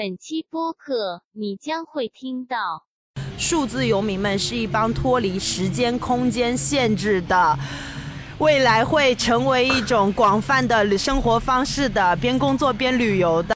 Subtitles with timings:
[0.00, 2.86] 本期播客你将会听到。
[3.36, 7.58] 数字游民们是一帮脱离时间空间限制的，
[8.38, 13.54] 未来会成为一种广泛的生活方式的，边工作边旅游的。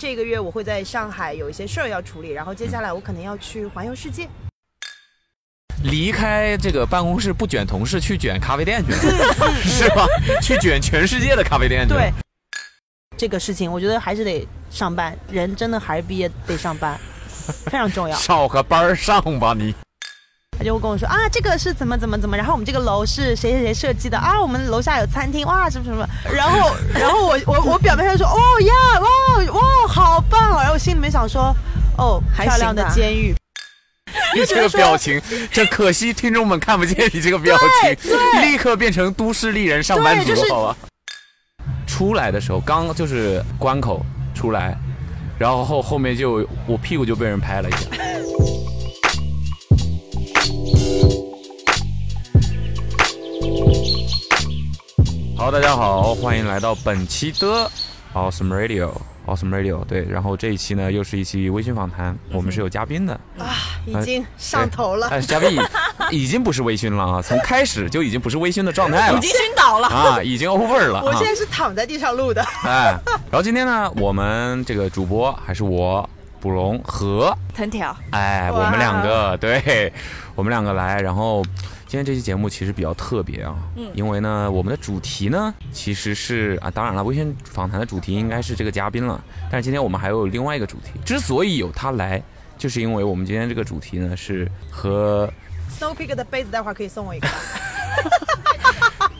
[0.00, 4.28] 这个月我会在上海有一些事儿要处理，然后接下来我可能要去环游世界。
[5.82, 9.34] 离开这个办公室不卷同事，去卷咖啡店去了，
[9.66, 10.06] 是吧？
[10.40, 11.94] 去卷全世界的咖啡店去。
[11.94, 12.12] 对，
[13.18, 16.98] 这个事情我觉得还是得上班，人真的还是毕业得上班，
[17.66, 18.16] 非常重要。
[18.16, 19.74] 上个班儿上吧你。
[20.56, 31.54] 他就会跟我说啊，这个是怎么怎么怎么，然后我们这个楼是谁谁谁设计的啊，我们楼下有餐厅哇，什么什么，然后 然后我我我表面上说哦呀哇哇好棒哦，然后我心里面想说
[31.96, 33.32] 哦漂亮的监狱，
[34.34, 37.96] 你这个表情，这可惜听众们看不见你这个表情，
[38.42, 40.76] 立刻变成都市丽人上班族，好吧？
[41.98, 44.00] 出来的时候刚就是关口
[44.32, 44.78] 出来，
[45.36, 47.88] 然后后后面就我屁股就被人拍了一下。
[55.36, 57.68] 好，大家好，欢迎来到本期的
[58.14, 58.54] Awesome
[59.28, 59.84] Radio，Awesome Radio。
[59.84, 63.54] 对，然后这一期呢，又是一期微醺访谈，我们是有嘉宾的啊，
[63.86, 65.08] 已经上头了。
[65.08, 65.58] 哎，嘉宾
[66.10, 71.02] 已已经不是微醺了啊，从开始就已经不是微醺的状态了，已经晕倒了啊，已经 over 了。
[71.06, 72.42] 我现在是躺在地上录的。
[72.64, 72.98] 哎，
[73.30, 76.08] 然后今天呢，我们这个主播还是我
[76.40, 79.92] 卜龙和藤条，哎，我们两个，对，
[80.34, 81.44] 我们两个来，然后。
[81.88, 89.18] 今天这期节目其实比较特别啊，嗯，因为呢，我们的主题呢其实是啊，当然了，微信访谈的主题应该是这个嘉宾了，
[89.50, 92.22] 但是今天我们还有另外一个主题，之所以有他来，
[92.58, 95.32] 就是因为我们今天这个主题呢是和
[95.80, 97.26] Snow Peak 的杯子，待会儿可以送我一个。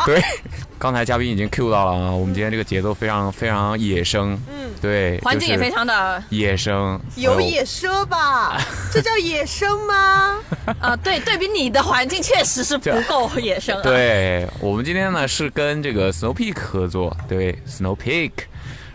[0.09, 0.23] 对，
[0.81, 4.41] 刚才嘉宾已经 Q 到了啊，我们今天这个节奏非常非常野生。
[4.50, 8.59] 嗯对，环境也非常的野生，有野奢吧？
[8.91, 10.39] 这叫野生吗？
[10.81, 13.78] 啊，对，对比你的环境确实是不够野生。
[13.83, 18.31] 对我们今天呢是跟这个 Snow Peak 合作，对 Snow Peak，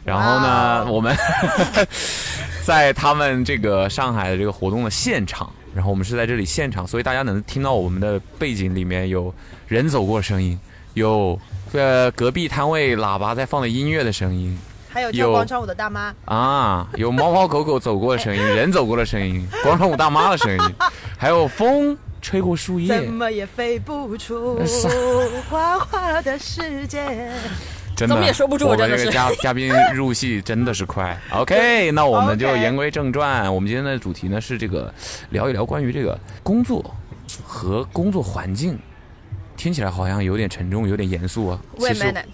[0.04, 1.16] 然后呢我们
[2.66, 9.32] 在他们这个上海的这个活动的现场，然后我们是在这里现场，所以大家能听到我们的背景里面有
[9.68, 10.58] 人走过声音，
[10.94, 11.40] 有
[11.72, 14.58] 呃隔壁摊位喇叭在放的音乐的声音。
[14.90, 20.76] 还有跳广场舞的大妈啊，有猫猫狗狗走过的声音， 人走过的声音，广场舞大妈的声音，
[21.18, 24.60] 还有风吹过树叶，怎么也飞不出
[25.50, 27.32] 花花的世界。
[27.96, 28.68] 真的，怎么也说不住。
[28.68, 31.20] 我们这个嘉嘉宾入戏真的是快。
[31.34, 33.52] OK，那我们就言归正传。
[33.52, 34.94] 我们今天的主题呢是这个，
[35.32, 36.84] 聊一聊关于这个工作
[37.44, 38.78] 和工作环境。
[39.64, 41.58] 听起来好像有点沉重，有点严肃啊。
[41.78, 42.26] Wait a minute，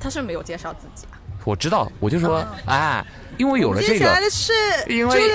[0.00, 1.14] 他是没有介绍自己啊。
[1.44, 3.06] 我知道，我就说，哎，
[3.38, 4.52] 因为有了这个，是
[4.88, 5.30] 因为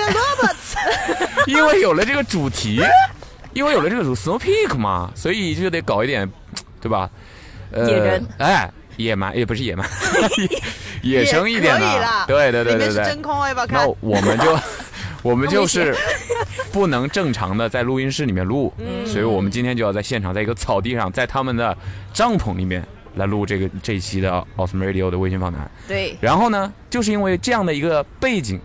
[1.48, 2.82] 因为有了这个主题，
[3.54, 6.30] 因为有了这个主 Snow Peak 嘛，所以就得搞一点，
[6.82, 7.08] 对吧？
[7.74, 9.88] 野人，哎，野蛮也不是野蛮，
[11.00, 13.04] 野生一点的，对对对对对。
[13.06, 14.54] 真空，我要那我们就
[15.22, 15.94] 我们就是
[16.72, 18.72] 不能正常的在录音室里面录，
[19.06, 21.76] 所以我们今天就要在现场，在一个草地上，在他们的
[22.12, 22.86] 帐篷里面。
[23.16, 25.70] 来录这个这一期的 Awesome Radio 的微信访谈。
[25.86, 26.16] 对。
[26.18, 28.58] 然后呢，就是因为这样的一个背景，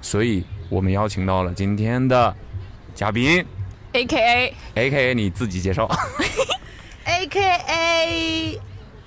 [0.00, 2.34] 所以我们邀请到了今天的
[2.92, 3.46] 嘉宾
[3.92, 5.88] ，A K A A K A 你自己介绍。
[7.06, 8.60] A K A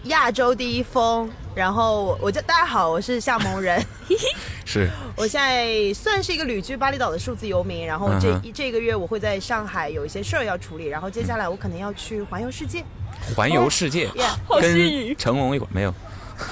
[0.08, 1.30] 亚洲第一峰。
[1.56, 3.84] 然后我叫大家好，我是夏萌人。
[4.64, 4.90] 是。
[5.16, 7.86] 我现在算是一个旅居巴厘岛的数字游民。
[7.86, 10.86] 然后这这个月我会在上海有一些事儿要处理。
[10.86, 12.84] 然后接下来我可能要去环游世界。
[13.36, 14.08] 环游世界，
[14.62, 15.94] 跟成龙一会没有。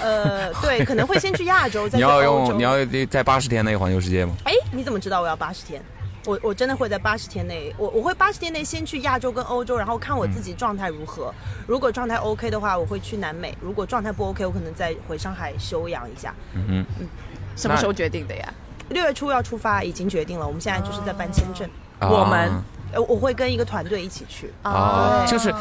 [0.02, 2.74] 呃，对，可能会先去亚洲， 再你要用你要
[3.06, 4.34] 在八十天内环游世界吗？
[4.46, 5.80] 哎，你怎么知道我要八十天？
[6.26, 11.34] 我我真的会在八十天内，我我会八十天内先去亚洲跟欧洲，然后看我自己状态如何。
[11.68, 16.34] 如果状态 OK 的话，我会去南美；如果状态不 OK，我可能再回上海休养一下。
[16.54, 17.08] 嗯嗯，
[17.56, 18.54] 什么时候决定的呀？
[18.90, 20.46] 六月初要出发，已经决定了。
[20.46, 21.70] 我们现在就是在办签证。
[22.02, 22.52] 我们，
[22.92, 24.52] 呃，我会跟一个团队一起去。
[24.64, 25.54] 啊，就是。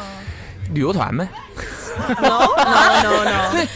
[0.73, 1.27] 旅游团呗
[2.17, 3.67] ，no no no no，对，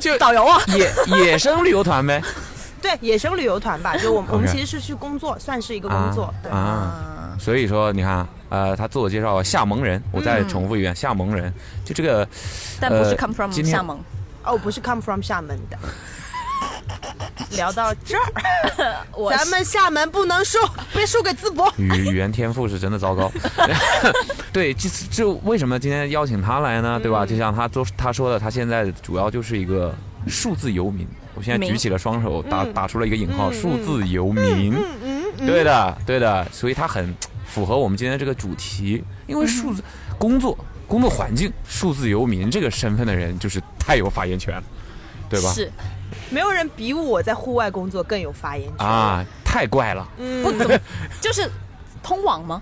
[0.00, 0.90] 就导游啊，野
[1.26, 2.22] 野生旅游团呗，
[2.80, 11.52] 对，野生旅游团吧， 就我们我们其实是去工作，算是一个工作，对啊，所以说你看，呃，他自我介绍厦门人，我再重复一遍，厦门人，
[11.84, 12.26] 就这个，
[12.80, 13.96] 但不是 come from 厦门，
[14.44, 15.78] 哦，不是 come from 厦门的。
[17.52, 18.24] 聊到这儿，
[19.30, 20.58] 咱们厦门不能输，
[20.92, 21.72] 别输给淄博。
[21.76, 23.30] 语语言天赋是真的糟糕。
[24.52, 26.98] 对，就就为什么今天邀请他来呢？
[27.00, 27.24] 对吧？
[27.24, 29.94] 就像他都他说的，他现在主要就是一个
[30.26, 31.06] 数字游民。
[31.34, 34.74] 我现在举起了双手，打嗯打出了一个引号，嗯数字游民。
[34.74, 37.14] 嗯嗯嗯，对的，对的，所以它很
[37.46, 39.82] 符合我们今天这个主题，因为数字
[40.18, 44.64] 工作、工作环境，数字游民这个身份的人就是太有发言权了，
[45.30, 45.52] 对吧？
[45.52, 45.70] 是
[46.28, 48.84] 没有人比我在户外工作更有发言权。
[48.84, 50.76] 啊，太怪了，嗯，不怎么，
[51.20, 51.48] 就是
[52.02, 52.60] 通网吗？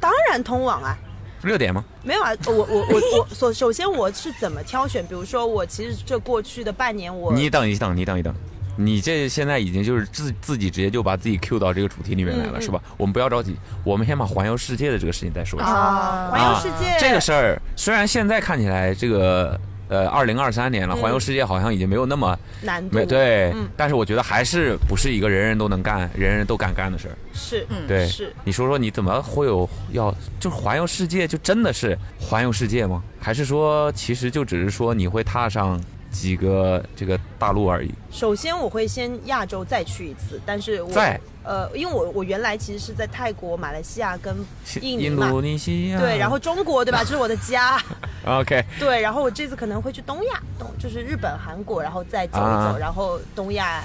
[0.00, 0.96] 当然通网啊。
[1.44, 1.84] 热点吗？
[2.02, 5.04] 没有啊，我我我我首首先我是怎么挑选？
[5.06, 8.34] 比如说我其实这过去的半年我你等一等，你等一等，
[8.76, 12.80] 你这现在已经就是自自己直接就把自己 Q 到这个主题里面来了，是吧？
[12.96, 15.70] 我们不要着急，我们先把环游世界的这个事情再说一下。
[15.70, 19.58] 啊，环游世界、这个事儿虽然现在看起来这个
[19.88, 21.00] 呃二零二三年了，嗯。
[21.00, 23.68] 环游世界好像已经没有那么难对，嗯。
[23.76, 27.16] 但是我觉得还是不是一个人人都能干、人人都敢干的事儿。
[27.32, 27.86] 是嗯。
[27.86, 28.32] 对，是。
[28.44, 33.02] 你说说你怎么会有要就是环游世界，就真的是环游世界吗？
[33.20, 35.80] 还是说其实就只是说你会踏上
[36.14, 37.92] 几个这个大陆而已？
[38.10, 41.20] 首先我会先亚洲再去一次，但是我在？
[41.42, 44.34] 呃，因为我我原来其实是在泰国、马来西亚跟
[44.80, 45.98] 印尼嘛，印度尼西亚。
[45.98, 47.00] 对，然后中国对吧？
[47.00, 47.78] 这是我的家，
[48.24, 48.64] OK。
[48.78, 52.76] 对，然后我这次可能会去东亚，东就是日本、韩国，然后再走一走，啊。
[52.80, 53.82] 然后东亚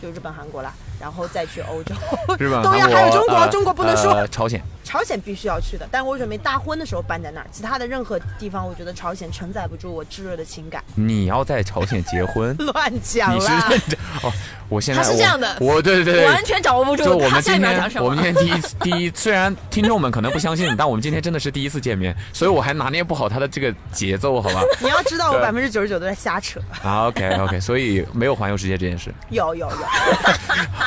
[0.00, 1.92] 就日本、韩国啦，然后再去欧洲。
[2.38, 4.62] 日本、东亚还有中国呃中国不能说呃朝鲜。
[4.84, 10.82] 朝鲜必须要去的，但我准备大婚的时候办在那儿，其他的任何地方，我觉得朝鲜承载不住我炙热的情感。
[10.94, 12.54] 你要在朝鲜结婚？
[12.72, 14.32] 乱讲你是啦认，真哦？
[14.68, 17.82] 我现在他是这样的我对对对完全掌握不住就我们今天。
[18.00, 24.62] 我们今天第一次第一，虽然听众们可能不相信，但我们今天真的是第一次见面，所以我还拿捏不好他的这个节奏，好吧？
[24.80, 26.60] 你要知道我对百分之九十九都在瞎扯。
[26.82, 29.14] 啊，OK OK，所以没有环游世界这件事。
[29.30, 29.76] 有有有，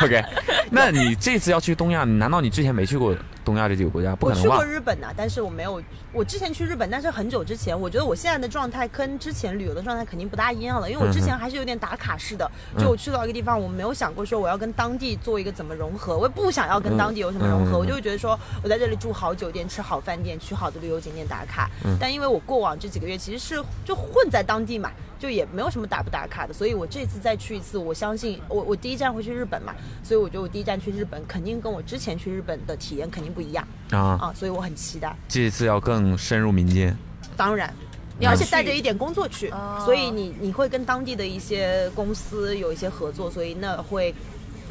[0.06, 0.24] OK，
[0.70, 4.16] 那你这次要去东亚，难道你之前没去过东亚这几个国家？
[4.16, 4.74] 不可能吧我去过？
[4.74, 5.82] 日本呐、但是我没有。
[6.14, 21.70] 我之前去日本，但是很久之前，我觉得我现在的状态跟之前旅游的状态肯定不大一样了，因为我之前还是有点打卡式的，就我去到一个地方，我没有想过说我要跟当地做一个怎么融合，我也不想要跟当地有什么融合，我就会觉得说我在这里住好酒店、吃好饭店、去好的旅游景点打卡。
[21.84, 24.90] 嗯但因为我过往这几个月其实是就混在当地嘛，
[25.26, 29.74] 就也没有什么打不打卡的，所以我这次再去一次，我相信我我第一站会去日本嘛，
[30.04, 35.16] 所以我觉得我第一站去日本肯定跟我之前去日本的体验肯定不一样啊，啊，所以我很期待。
[35.28, 36.96] 这一次要更深入民间。
[37.36, 37.74] 当然，
[38.20, 44.14] 你而且带着一点工作去，哦所以你你会跟当地的一些公司有一些合作，所以那会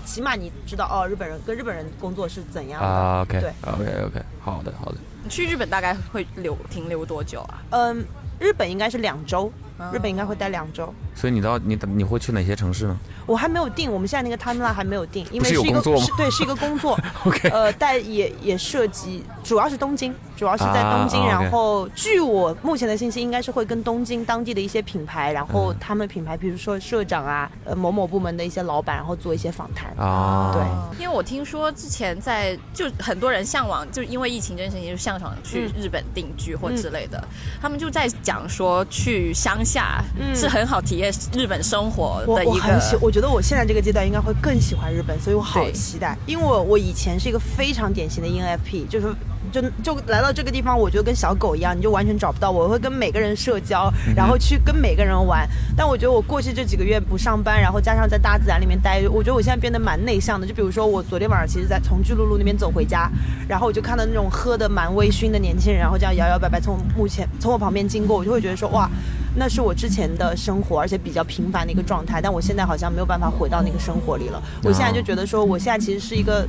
[0.05, 2.87] 起码你知道哦，日本人跟日本人工作是怎样的。
[2.87, 4.99] 啊，OK 对 OK OK，好的好的。
[5.25, 7.63] 你去日本大概会留停留多久啊？
[7.71, 8.05] 嗯，
[8.39, 9.53] 日本应该是两周，哦
[9.93, 10.93] 日本应该会待两周。
[11.15, 12.99] 所以你到你你会去哪些城市呢？
[13.27, 15.81] 我还没有定，我们现在那个 timeline 还没有定，因为是一个
[16.17, 21.21] 对是一个工作 OK 呃，但也也涉及，主要是东京，主要是在东京。
[21.21, 29.91] 啊然后据我目前的信息，应该是会跟东京当地的一些品牌，然后嗯他们品牌，比如说社长啊，呃某某部门的一些老板，然后做一些访谈。
[29.97, 37.23] 啊，对因为我听说之前在就很多人向往，就因为疫情这件事情，就向往去嗯日本定居或之类的。
[37.61, 42.53] 他们就在讲说，去乡下嗯是很好体验日本生活我的一个。
[42.53, 46.17] 我很喜，我觉得我现在这个阶段应该会更喜欢日本，所以我好期待。
[46.27, 49.15] 因为我我以前是一个非常典型的 E ENFP，就是
[49.53, 52.65] 就就来到这个地方，我觉得跟小狗一样，你就完全找不到我。
[52.65, 55.49] 我会跟每个人社交，然后去跟每个人玩。
[55.77, 60.47] 但我觉得我过去这几个月不上班，然后加上在大自然里面待，我觉得我现在变得蛮内向的。
[60.47, 63.11] 就比如说我昨天晚上其实在从巨鹿路那边走回家，
[63.49, 68.89] 然后我就看到那种喝的蛮微醺的年轻人，然后这样摇摇摆摆从目前从我旁边经过，我就会觉得说哇。
[69.37, 74.43] 那是我之前的生活，而且比较平凡的一个状态，但我现在好像没有办法回到那个生活里了。
[74.63, 76.47] 我现在就觉得说，我现在其实是一个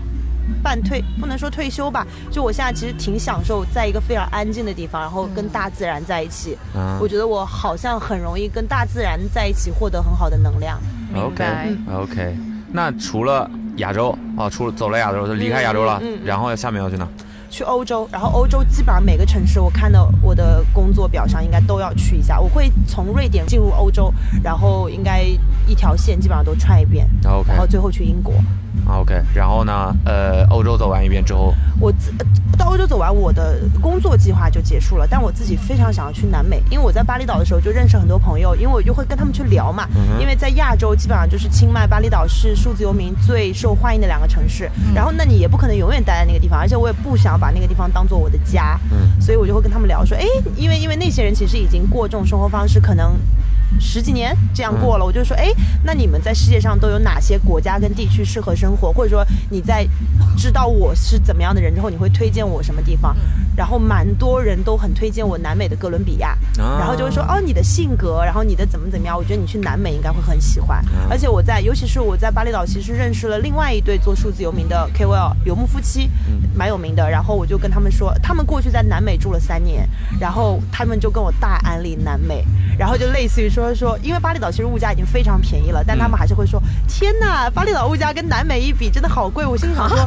[0.61, 6.57] 半退，不能说退休吧，就我现在其实挺享受在一个非常安静的地方，然后跟大自然在一起。
[6.75, 10.79] 啊我觉得我好像很容易跟大自然在一起获得很好的能量。
[11.11, 12.37] 明 OK 白 OK，
[12.71, 17.07] 那除了亚洲啊，除了走了亚洲，就离开亚洲了，嗯嗯嗯然后下面要去哪？
[17.55, 22.37] 去欧洲，然后欧洲基本上每个城市，我看到我的工作表上应该都要去一下。
[22.37, 25.21] 我会从瑞典进入欧洲，然后应该
[25.65, 27.09] 一条线基本上都串一遍
[27.47, 28.33] 然后最后去英国。
[28.87, 29.95] OK，然后呢？
[30.05, 32.25] 呃，欧洲走完一遍之后，我自呃
[32.57, 35.07] 到欧洲走完，我的工作计划就结束了。
[35.09, 39.87] 但我自己非常想要去南美，因为我在巴厘岛的时候就认识很多朋友，因为我就会跟他们去聊嘛。
[39.95, 44.69] 嗯因为在亚洲基本上就是清迈、巴厘岛是数字游民最受欢迎的两个城市。
[44.93, 48.79] 然后那你也不可能永远待在那个地方，而且我也不想把那个地方当做我的家。
[48.91, 50.23] 嗯所以我就会跟他们聊说，哎，
[50.55, 53.13] 因为因为那些人其实已经过这种生活方式，可能
[53.79, 55.51] 十几年这样过了，我就说，哎，
[55.83, 58.91] 那你们在世界上都有哪些国家跟地区适合生活？
[58.91, 59.87] 或者说你在
[60.37, 63.15] 知道我是怎么样的人之后，你会推荐我什么地方？
[63.55, 70.83] 然后蛮多人都很推荐我南美的哥伦比亚，啊然后就会说，哦，你的性格，然后你的怎么怎么样，我觉得你去南美应该会很喜欢。
[71.09, 76.09] 而且我在，尤其是我在巴厘岛，其实认识了另外一对做数字游民的 KOL 游牧夫妻，
[76.53, 77.09] 蛮有名的。
[77.09, 79.87] 然后我就跟他们说，他们过去在南美住了三年，
[80.19, 82.43] 然后他们就跟我大安利南美，
[82.77, 89.45] 然后就类似于说说，因为巴厘岛其实物价已经非常便宜了，但他们还是会说，天呐，巴厘岛物价跟南美一比真的好贵。
[89.45, 89.97] 我心里想说，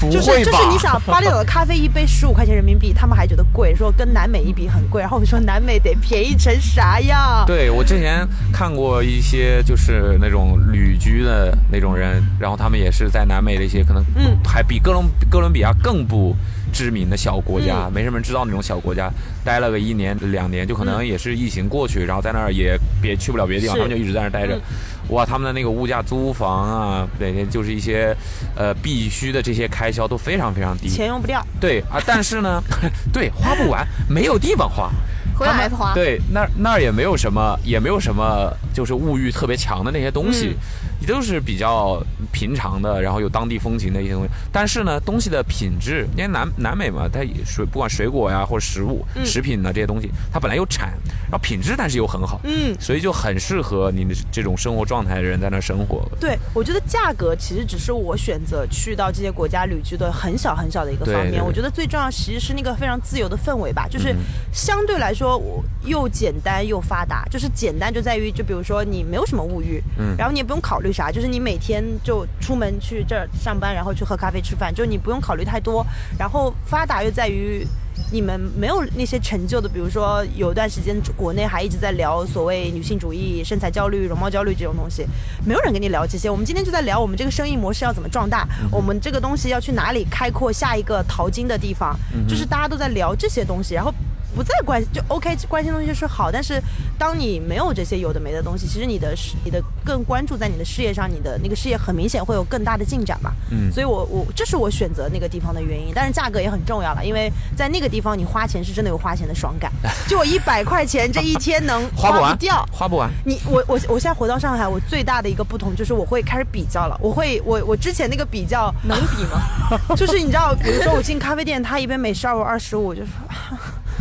[0.00, 5.00] 不 就是就是你想巴厘岛的咖啡一杯十五块钱人民币，他们还觉得贵，说跟南美一比很贵。
[5.00, 7.44] 然后我说南美得便宜成啥样？
[7.46, 16.34] 对我之前看过一些就是那种旅居的那种人，然后他们也是在南美的一些可能嗯还比哥伦哥伦比亚更不
[16.72, 19.10] 知名的小国家，没什么人知道那种小国家，
[19.44, 24.54] 待了个一年两年，就可能也是疫情过去，然后在那儿也别去不了别的地方，他们就一直在那儿待着。
[24.56, 24.60] 嗯
[25.08, 28.14] 哇，他们的那个物价、租房啊，每天，就是一些
[28.54, 30.86] 呃必须的这些开销都非常非常低。
[30.86, 32.62] 钱用不掉，对啊，但是呢，
[33.10, 34.90] 对花不完，没有地方花。
[35.34, 35.94] 回来还花。
[35.94, 40.54] 对，那儿那儿也没有什么，也没有什么，就是物欲特别强的那些东西，
[41.00, 42.02] 也都是比较
[42.32, 44.28] 平常的，然后有当地风情的一些东西。
[44.52, 50.90] 但是呢，东西的品质，因为南南美嘛，它也水不管水果呀或者食物、食品呢这些东西，它本来有产，
[51.30, 52.74] 然后品质但是又很好，嗯。
[52.80, 56.08] 所以就很适合你的这种生活状态的人在那儿生活。
[56.20, 61.24] 对，我觉得价格其实只是我选择去到这些国家旅居的很小很小的一个方面。
[61.24, 64.18] 对对对我觉得最重要其实是那个非常自由的氛围吧，就是嗯
[64.52, 67.24] 相对来说我又简单又发达。
[67.30, 75.84] 就是简单就在于，就比如说你没有什么物欲，嗯然后你也不用考虑啥，就是你每天就出门去这儿上班，然后去喝咖啡吃饭，就你不用考虑太多。
[76.18, 77.66] 然后发达又在于。
[78.12, 85.04] 你们没有那些成就的，比如说有一段时间国内还一直在聊所谓女性主义、身材焦虑、容貌焦虑这种东西，
[85.44, 86.30] 没有人跟你聊这些。
[86.30, 93.92] 我们今天就在聊我们这个生意模式要怎么壮大，我们这个东西要去哪里开阔下一个淘金的地方，就是大家都在聊这些东西，然后。
[94.38, 96.62] 不再关就 OK，关心东西是好，但是
[96.96, 103.32] 当你没有这些有的没的东西，其实你的事你的更关注在你的事业上，你的那个事业很明显会有更大的进展嘛。
[103.50, 109.72] 嗯所以我我这是我选择那个地方的原因，但是价格也很重要了，因为在那个地方你花钱是真的有花钱的爽感，
[110.06, 113.10] 就我一百块钱这一天能 花不完掉，花不完。
[113.24, 116.96] 你我我我现在回到上海，我最大的一个不同就是我会开始比较了。
[117.02, 119.80] 我会我我之前那个比较 能比吗？
[119.96, 123.12] 就是你知道，比如说我进咖啡店，他一杯美式二五二十五，就说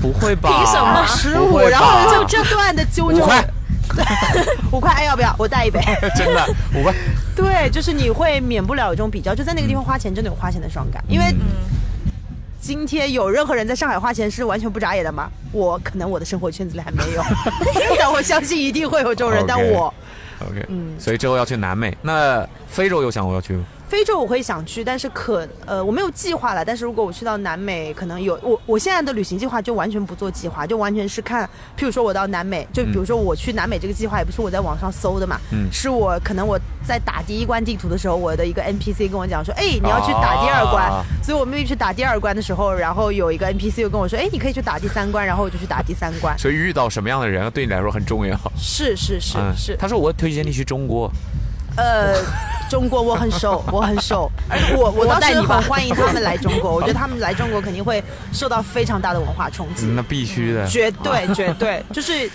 [0.01, 0.49] 不会吧？
[0.49, 3.21] 凭什么十不五，然后就这段的纠正。
[3.21, 3.49] 五块，
[4.71, 5.79] 五块，哎，要不要我带一杯？
[6.15, 6.93] 真的五块。
[7.35, 11.03] 对，就是你会免不了有这种比较，就在那个地方花钱，真的有花钱的爽感。
[11.07, 11.39] 因为嗯
[12.59, 15.29] 今天有任何人在上海花钱是完全不眨眼的吗？
[15.53, 17.23] 我可能我的生活圈子里还没有，
[17.97, 19.45] 但我相信一定会有这种人。
[19.47, 19.93] 但我
[20.41, 23.63] OK，嗯所以之后要去南美，那非洲有想过要去吗？
[23.87, 26.63] 非洲我会想去，但是可呃我没有计划了。
[26.65, 31.45] 但是如果我去到南美，可能有我我现在的旅行计划就完全不做计划，就完全是看，
[31.77, 35.67] 譬如说我到南美，就比如说我去南美这个计划也不是我在网上搜的嘛，嗯。
[35.71, 46.37] 是我可能我在打第一关地图的时候，我的一个 NPC 跟我讲说，哎，你要去打第二关，啊所以我妹妹去打第二关的时候，然后有一个 NPC 又跟我说，哎，你可以去打第三关，然后我就去打第三关。
[46.37, 48.37] 所以遇到什么样的人对你来说很重要。
[48.57, 49.53] 是是是嗯。
[49.55, 51.11] 是，他说我推荐你去中国，
[51.77, 52.15] 呃，
[52.69, 54.29] 中国我很熟， 我很熟，
[54.77, 58.03] 我我倒是很欢迎他们来中国， 我觉得他们来中国肯定会
[58.33, 60.67] 受到非常大的文化冲击，嗯那必须的。
[60.67, 62.29] 绝对绝对，就是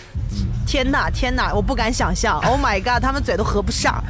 [0.72, 4.02] 天哪天哪，我不敢想象，Oh my god，他们嘴都合不上，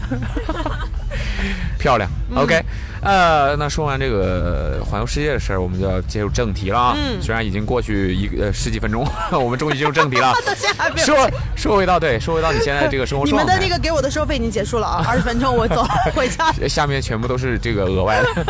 [1.76, 2.09] 漂亮。
[2.37, 2.54] OK，
[3.02, 6.95] 嗯呃，那说完这个环游世界的事儿，我们就要进入正题了啊。
[6.97, 10.33] 嗯虽然已经过去一个呃十几分钟， 我们终于进入正题了。
[10.47, 13.52] 到现在还没有说说回到对，说回到你现在这个生活你状态。
[13.52, 16.52] 们的那个给我的收费已经结束了啊，二十分钟我走回家。
[16.69, 18.45] 下面全部都是这个额外的，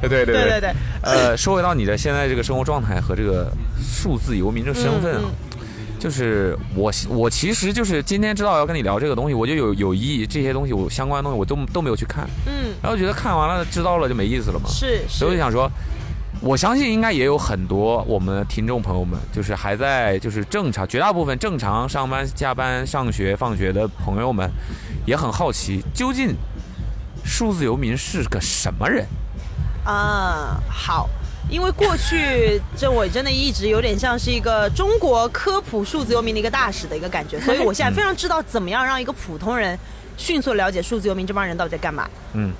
[0.00, 3.52] 对对对对对对呃，说回到你的现在这个生活状态和这个
[3.82, 5.30] 数字游民这个身份啊，嗯
[6.02, 15.70] 就是我我其实就是今天知道要跟你聊这个东西，我就有有意这些东西我相关的东西我都都没有去看，嗯，然后觉得看完了知道了就没意思了嘛，是是，所以我就想说。
[16.40, 24.50] 我相信应该也有很多我们的听众朋友们，就是还在就是正常，绝大部分正常上班、下班、上学、放学的朋友们，
[25.06, 26.34] 也很好奇，究竟
[27.24, 29.06] 数字游民是个什么人？
[29.84, 31.08] 啊，好。
[31.50, 39.78] 因为过去这我真的一直有点像是一个中国科普数字游民的一个大使的一个感觉，所以我现在非常知道怎么样让一个普通人
[40.16, 42.08] 迅速了解数字游民这帮人到底在干嘛。
[42.32, 42.52] 嗯，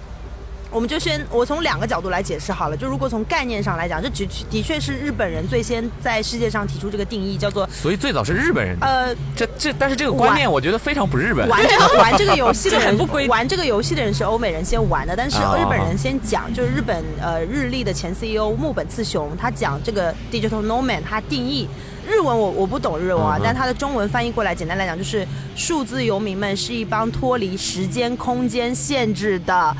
[0.72, 2.76] 我们就先我从两个角度来解释好了。
[2.76, 8.76] 就如果从概念上来讲，这的确的确是日本人最先在世界上提出这个定义，叫做所以最早是日本人。
[8.80, 11.46] 呃这这，但是这个观念我觉得非常不日本。
[11.48, 21.68] 玩这个 玩这个游戏的人不规玩这个游戏的人是欧美人先玩的，但是哦日本人先讲，就是日本呃日立的前 CEO 木本次雄，他讲这个 digital nomad，他定义。
[22.04, 25.24] 日文我我不懂日文啊，但他的中文翻译过来，简单来讲就是
[25.54, 29.76] 数字游民们是一帮脱离时间空间限制的。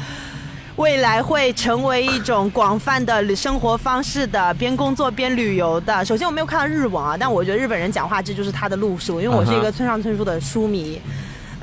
[0.77, 6.03] 未来会成为一种广泛的生活方式的，边工作边旅游的。
[6.05, 10.99] 首先我没有看到日文啊，但我觉得日本人讲话这就是他的路数，因为我是一个村上春树的书迷。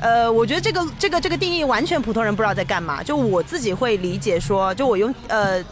[0.00, 3.02] 呃，我觉得这个这个这个定义完全普通人不知道在干嘛。
[3.02, 5.62] 就我自己会理解说，就我用呃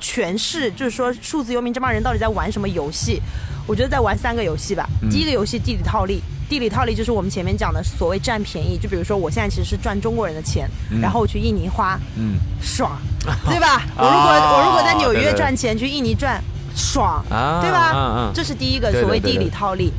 [0.00, 3.20] 诠释，就是说数字游民这帮人到底在玩什么游戏？
[3.66, 4.86] 我觉得在玩三个游戏吧。
[5.10, 6.20] 第一个游戏地理套利，
[6.52, 8.76] 地理套利就是我们前面讲的所谓占便宜。
[8.76, 10.68] 就比如说我现在其实是赚中国人的钱，
[11.00, 13.00] 然后我去印尼花，嗯爽，
[13.48, 13.86] 对吧？
[13.96, 16.44] 我如果、啊我如果在纽约对对对赚钱，去印尼赚，
[16.76, 17.92] 爽，啊对吧？
[17.96, 19.90] 嗯嗯这是第一个所谓地理套利。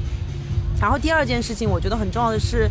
[0.79, 2.69] 然后第二件事情，我觉得很重要的是，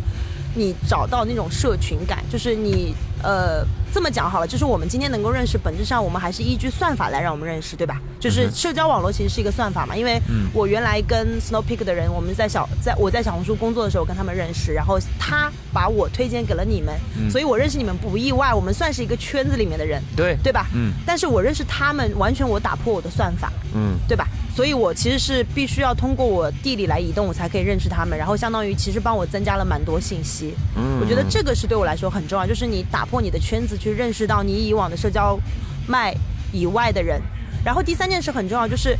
[0.55, 8.01] 你找到那种社群感，就是你呃这么讲好了，就是我们今天能够认识，本质上我们还是依据算法来让我们认识，对吧？
[8.19, 20.67] 就是社交网络其实是一个算法嘛，因为嗯我原来跟 Snow Peak 的人，我们在小在我在小红书工作的时候跟他们认识，然后他把我推荐给了你们，嗯所以我认识你们不意外，我们算是一个圈子里面的人，对对吧？
[20.73, 24.27] 嗯但是我认识他们，完全我打破我的算法，嗯对吧？
[24.55, 30.53] 所以我其实是必须要通过我地理来移动，我才可以认识他们，然后相当于其实帮我增加了蛮多信息。
[30.75, 35.39] 嗯我觉得这个是对我来说很重要，就是你打破你的圈子，去认识到你以往的社交
[35.87, 36.13] 脉
[36.51, 37.21] 以外的人。
[37.65, 38.97] 然后第三件事很重要，就是。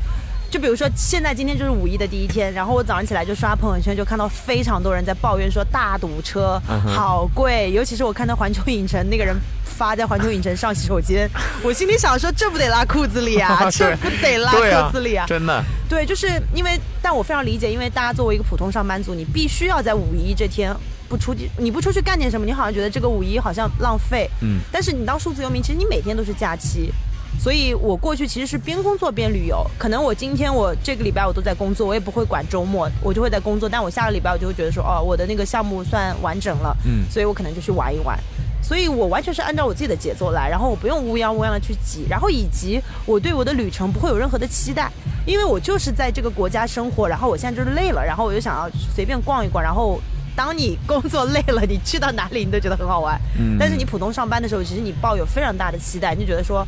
[0.51, 9.35] 就比如说，现在今天就是五一的第一天，然后我早上起来就刷朋友圈，就看到非常多人在抱怨说大堵车好贵，尤其是我看到环球影城那个人
[9.73, 11.27] 发在环球影城上洗手间，
[11.63, 20.73] 我心里想说这不得拉裤子里啊， 这不得拉裤子里啊，真的，对，就是因为，但我非常理解，因为大家作为一个普通上班族，你必须要在五一这天
[21.09, 24.29] 不出去，你不出去干点什么，你好像觉得这个五一好像浪费。
[24.41, 26.91] 嗯但是你当数字游民，其实你每天都是假期。
[27.39, 33.67] 所以我过去其实是边工作边旅游，可能我今天我这个礼拜我都在工作，我也不会管周末，我就会在工作。
[33.67, 38.17] 但我下个礼拜我就会觉得说，哦，我的那个项目算完整了，嗯所以我可能就去玩一玩。
[38.63, 44.89] 所以我完全是按照我自己的节奏来，然后我不用乌泱乌泱的去挤，然后以及我对我的旅程不会有任何的期待，
[45.25, 49.99] 因为我就是在这个国家生活，然后我现在就是累了，然后我就想要随便逛一逛，然后
[50.35, 53.57] 当你工作累了，你去到哪里你都觉得很好玩，嗯。
[53.59, 56.65] 但是你普通上班的时候，其实你抱有非常大的期待，你就觉得说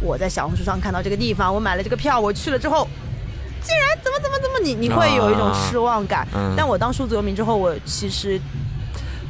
[0.00, 2.86] 我在小红书上看到这个地方，我买了这个票，我去了之后。
[3.62, 8.40] 竟然怎么怎么怎么你你会有一种失望感，嗯但我当数字游民之后，我其实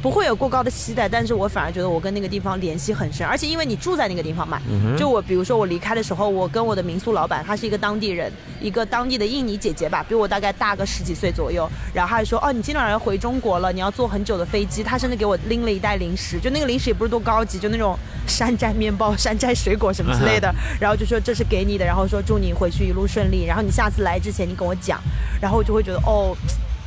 [0.07, 4.61] 不会有过高的期待，但是我反而觉得我跟那个地方联系很深，而且因为你住在那个地方嘛，
[4.97, 25.01] 就我比如说我离开的时候，我跟我的民宿老板，他是一个当地人，一个当地的印尼姐姐吧，比我大概大个十几岁左右，然后他就说，哦，你今天晚上要回中国了，你要坐很久的飞机，他甚至给我拎了一袋零食，就那个零食也不是多高级，就那种山寨面包、山寨水果什么之类的，然后就说这是给你的，然后说祝你回去一路顺利，然后你下次来之前你跟我讲，
[25.41, 26.33] 然后我就会觉得哦。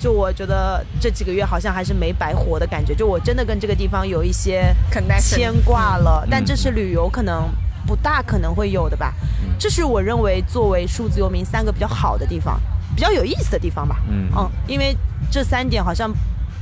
[0.01, 4.75] 就我觉得这几个月好像还是没白活的感觉，就我真的跟这个地方有一些
[5.21, 7.49] 牵挂了，但嗯这是旅游可能
[7.87, 9.15] 不大可能会有的吧。
[9.59, 12.59] 这是我认为作为数字游民三个比较好的地方，
[12.97, 13.97] 比较有意思的地方吧。
[14.09, 14.97] 嗯因为
[15.31, 16.11] 这三点好像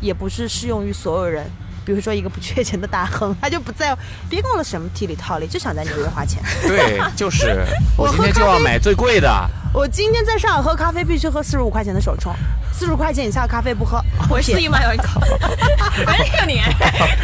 [0.01, 1.47] 也不是适用于所有人。
[1.89, 6.43] 比如说一个不缺钱的大亨， 他就不在乎，别跟我什么地理套利，就想在纽约花钱。
[6.69, 7.65] 对，就是
[7.97, 9.51] 我我今天就要买最贵的。
[9.73, 12.31] 我今天在上海喝咖啡，必须喝四十五块钱的手冲，
[12.75, 14.05] 四十五块钱以下的咖啡不喝。
[14.29, 15.19] 我是一买有一口，
[16.05, 16.61] 还是你。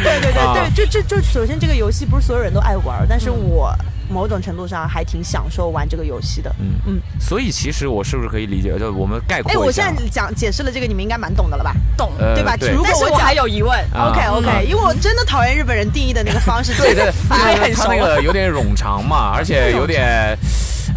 [0.03, 3.71] 对对对啊对，就就就首先这个游戏不是所有人都爱玩，但是我
[4.09, 6.53] 某种程度上还挺享受玩这个游戏的。
[6.59, 9.59] 嗯嗯，所以其实我是不是可以理解，就我们概括哎，一下？
[9.61, 13.77] 我现在讲解释了这个，你们应该蛮懂的了吧懂，呃对吧如果但是我我还有疑问。
[13.93, 20.37] 啊？OK OK，因为我真的讨厌日本人定义的那个方式， 对因为他那个有点冗长嘛， 而且有点。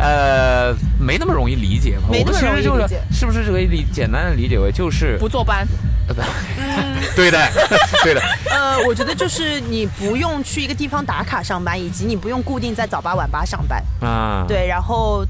[0.00, 2.04] 呃，没那么容易理解嘛。
[2.08, 5.66] 没那么我们其实就是容易理解是不是可以理简单的理解为就是不坐班，
[7.16, 7.38] 对的，
[8.04, 13.82] 对的， 呃，我觉得就是你不用去一个地方打卡上班，以及你不用固定在早八晚八上班。
[14.00, 15.24] 啊，对，然后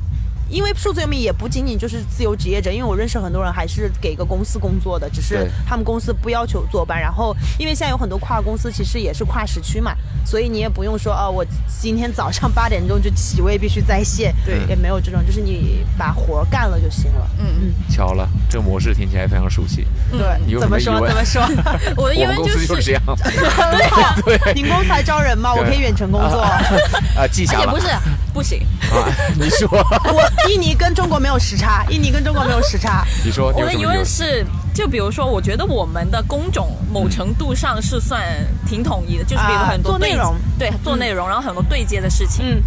[0.49, 7.01] 因为数字游民也不仅仅就是自由职业者，因为我认识很多人还是给个公司工作的，只是他们公司不要求坐班。
[7.01, 11.45] 然后因为现在有很多跨公司其实也是跨时区嘛，所以你也不用说哦，我
[11.81, 17.29] 今天早上八点钟就起，我也必须在线，对也没有这种，就是你把活儿干了就行了。
[17.39, 19.87] 嗯嗯，巧了，这模式听起来非常熟悉。
[20.11, 21.43] 对，你怎么说怎么说？
[21.97, 24.17] 我的疑我们公问就是司就是这样很好，
[24.55, 25.55] 你公司还招人吗？
[25.55, 26.41] 我可以远程工作。
[27.17, 27.87] 啊，记下了而且不是
[28.35, 28.61] 不行，
[28.93, 29.09] 啊。
[29.39, 33.05] 你说，我 印尼跟中国没有时差，印尼跟中国没有时差。
[33.25, 38.23] 你说，你我的疑问是，就比如说，我觉得我们的工种某程度上是算
[38.67, 42.45] 挺统一的，就是比如啊很多对做内容对做内容，然后很多对接的事情。
[42.45, 42.63] 嗯，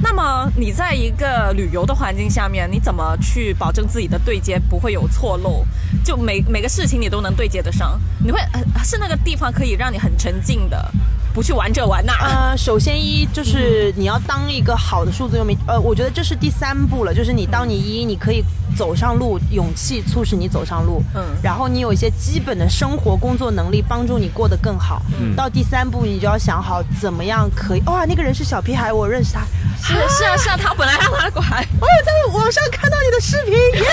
[0.00, 5.64] 那么你在一个旅游的环境下面，你怎么去保证自己的对接不会有错漏？
[6.04, 10.90] 就每每个事情你都能对接得上，你会呃是那个地方可以让你很沉浸的，
[11.36, 12.14] 不去玩这玩那。
[12.14, 18.42] 呃，首先一就是你要当一个好的数字游民，呃，我觉得这是第三步了，就是你当你一你可以
[18.74, 25.02] 走上路，勇气促使你走上路，嗯然后你有一些基本的生活工作能力，帮助你过得更好。
[25.20, 27.82] 嗯到第三步，你就要想好怎么样可以。
[27.84, 29.42] 哇，那个人是小屁孩，我认识他。
[29.82, 33.86] 是是啊是啊，他本来让他过来，我有在网上看到你的视频，耶，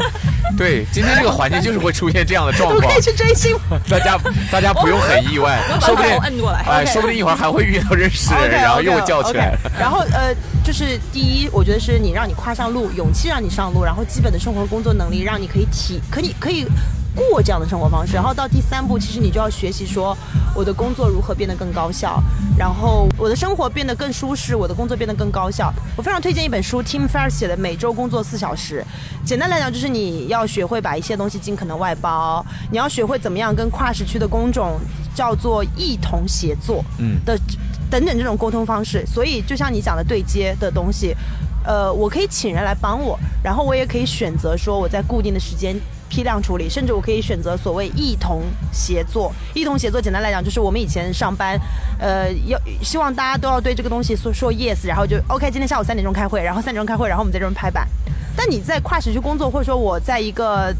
[0.56, 2.82] 对，今天这个环境就是会出现这样的状况。
[2.82, 3.56] 我可以，去追星。
[3.88, 4.18] 大家
[4.50, 6.60] 大家不用很意外，说不定摁过来。
[6.66, 9.56] 哎说不定一会儿还会遇到认识的人，然后又叫起来。
[9.78, 16.66] 然后呃，就是第一，我觉得是你让你跨上路，勇气让你上路，然后基本的生活工作能力让你可以体，可以可以
[17.14, 18.14] 过这样的生活方式。
[18.14, 20.16] 然后到第三步，其实你就要学习说
[20.54, 22.22] 我的工作如何变得更高效，
[22.58, 25.72] 然后我的生活变得更舒适，我的工作变得更高效。
[25.96, 28.84] 我非常推荐一本书，Tim Ferriss 写的《每周工作四小时》。
[29.26, 34.78] 简单来讲，就是你要学会把一些东西尽可能外包，你要学会怎么样跟跨时区的工种
[35.14, 36.84] 叫做一同协作。
[36.98, 37.38] 嗯的
[37.90, 39.04] 等等这种沟通方式。
[39.06, 41.14] 所以就像你讲的对接的东西，
[41.64, 45.74] 呃，我可以请人来帮我，然后我也可以选择说我在固定的时间。
[46.14, 49.32] 批量处理，甚至我可以选择所谓一同协作。
[49.52, 51.58] 一同协作，简单来讲就是我们以前上班，
[51.98, 55.50] 呃，要希望大家都要对这个东西说说 yes，然后就 OK。
[55.50, 57.88] 今天下午三点钟开会，然后三点钟开会，然后我们在这边拍板。
[58.36, 60.72] 但你在跨时区工作，或者说我在一个，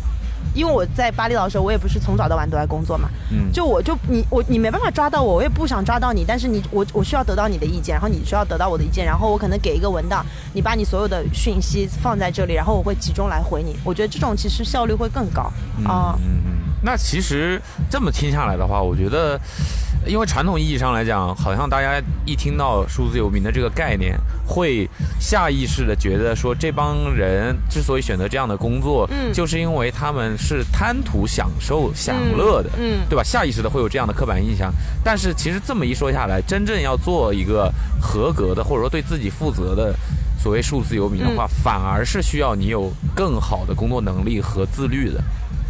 [0.54, 13.76] 因为我在巴厘岛的时候，我也不是从早到晚都在工作嘛，嗯就我就你我你没办法抓到我，我也不想抓到你，但是你我我需要得到你的意见，然后你需要得到我的意见，然后我可能给一个文档，你把你所有的讯息放在这里，然后我会集中来回你。
[13.84, 15.42] 我觉得这种其实效率会更高
[15.84, 16.16] 啊。
[16.20, 19.40] 嗯嗯，那其实这么听下来的话，我觉得，
[20.06, 24.14] 因为传统意义上来讲，好像大家一听到数字游民的这个概念，
[24.46, 24.86] 会
[25.18, 33.22] 下意识的觉得说，这帮人之所以选择这样的工作，嗯就是因为他们是贪图享受、享乐的，嗯对吧？
[33.24, 34.70] 下意识的会有这样的刻板印象。
[35.02, 39.94] 但是其实这么一说下来，真正要做一个合格的，或者说对自己负责的。
[40.36, 45.18] 所谓数字游民的话，反而是需要你有更好的工作能力和自律的，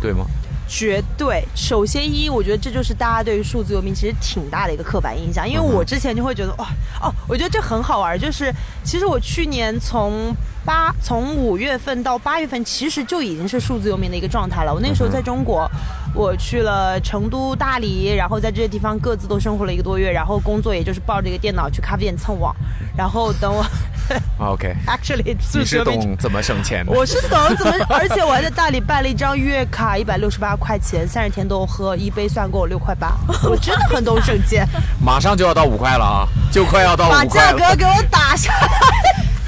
[0.01, 0.27] 对吗？
[0.67, 6.67] 绝对，首先一，我觉得这就是大家对于数字游民其实挺大的一个刻板印象，因为我之前就会觉得哇
[7.01, 14.73] 哦，我觉得这很好玩，就是其实我去年从八从五月份到八月份，其实就已经是数字游民的一个状态了。
[14.73, 15.71] 我那个时候在中国，
[16.15, 22.55] 我去了成都、大理，然后在这些地方各自都生活了一个多月，然后工作也就是抱着一个电脑去咖啡店蹭网，
[22.97, 23.65] 然后等我
[24.39, 26.93] OK，actually 数你是懂怎么省钱的。
[26.93, 33.17] 我是懂怎么，而且我还在大理办了一张月卡，一百六十八块钱，三十天都喝，一杯算给我六块八，
[33.49, 34.69] 我真的很懂省钱，
[35.03, 37.59] 马上就要到五块了啊，就快要到把五块了。
[37.59, 38.69] 价格给我打下来，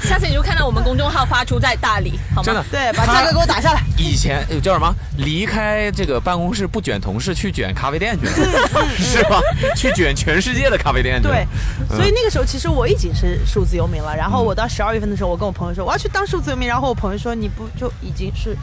[0.03, 2.43] 下次你就看到我们公众号发出在大理，好吗？
[2.43, 3.81] 真的，对，把价格给我打下来。
[3.97, 4.93] 以前呃叫什么？
[5.17, 9.41] 离开这个办公室不卷同事，去卷咖啡店去了， 是吧？
[9.75, 11.33] 去卷全世界的咖啡店去了。
[11.33, 11.47] 对，
[11.89, 14.15] 嗯所以那个时候其实我已经是数字游民了。
[14.15, 18.55] 然后我到十二月份的时候，我跟我朋友说我要去当数字游民，然后我朋友说你不就已经是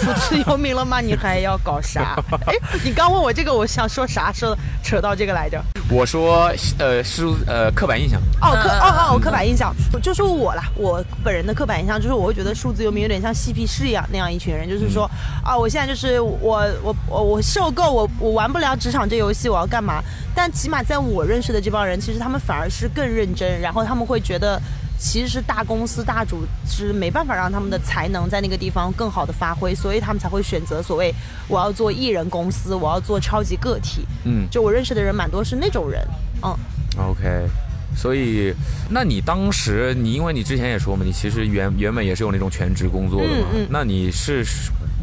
[0.00, 1.00] 数字游民了吗？
[1.02, 2.16] 你还要搞啥？
[2.46, 4.32] 哎，你刚问我这个，我想说啥？
[4.32, 5.62] 说扯到这个来着。
[5.88, 15.08] 我说呃是呃刻板印象，哦，刻嗯哦哦，刻板印象，就说我啦，我本人的刻板印象就是，我会觉得数字游民有点像嬉皮士一样那样一群人，就是说
[15.44, 20.02] 啊，我现在就是我我我我受够，我我玩不了职场这游戏，我要干嘛？
[20.34, 24.60] 但起码在我认识的这帮人，其实他们反而是更认真，然后他们会觉得。
[25.02, 31.10] 其实是大公司大组织没办法让他们的才能在那个地方更好的发挥，所以他们才会选择所谓
[31.48, 34.06] 我要做艺人公司，我要做超级个体。
[34.24, 36.06] 嗯就我认识的人蛮多是那种人，
[36.42, 36.54] 嗯。
[36.98, 37.48] ，OK。
[37.96, 38.52] 所以，
[38.90, 44.44] 那你当时你因为你之前也说嘛，你其实原原本也是有那种全职工作的嘛，嗯嗯那你是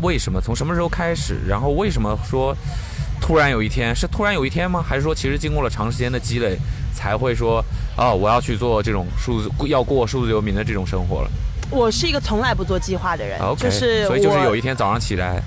[0.01, 1.37] 为什么从什么时候开始？
[1.47, 2.55] 然后为什么说
[3.21, 4.83] 突然有一天是突然有一天吗？
[4.85, 6.57] 还是说其实经过了长时间的积累，
[6.93, 7.63] 才会说
[7.97, 11.29] 哦，我要去做这种数字要过数字游民的这种生活了？
[11.69, 15.41] 我是一个从来不做计划的人就是所以就是有一天早上起来，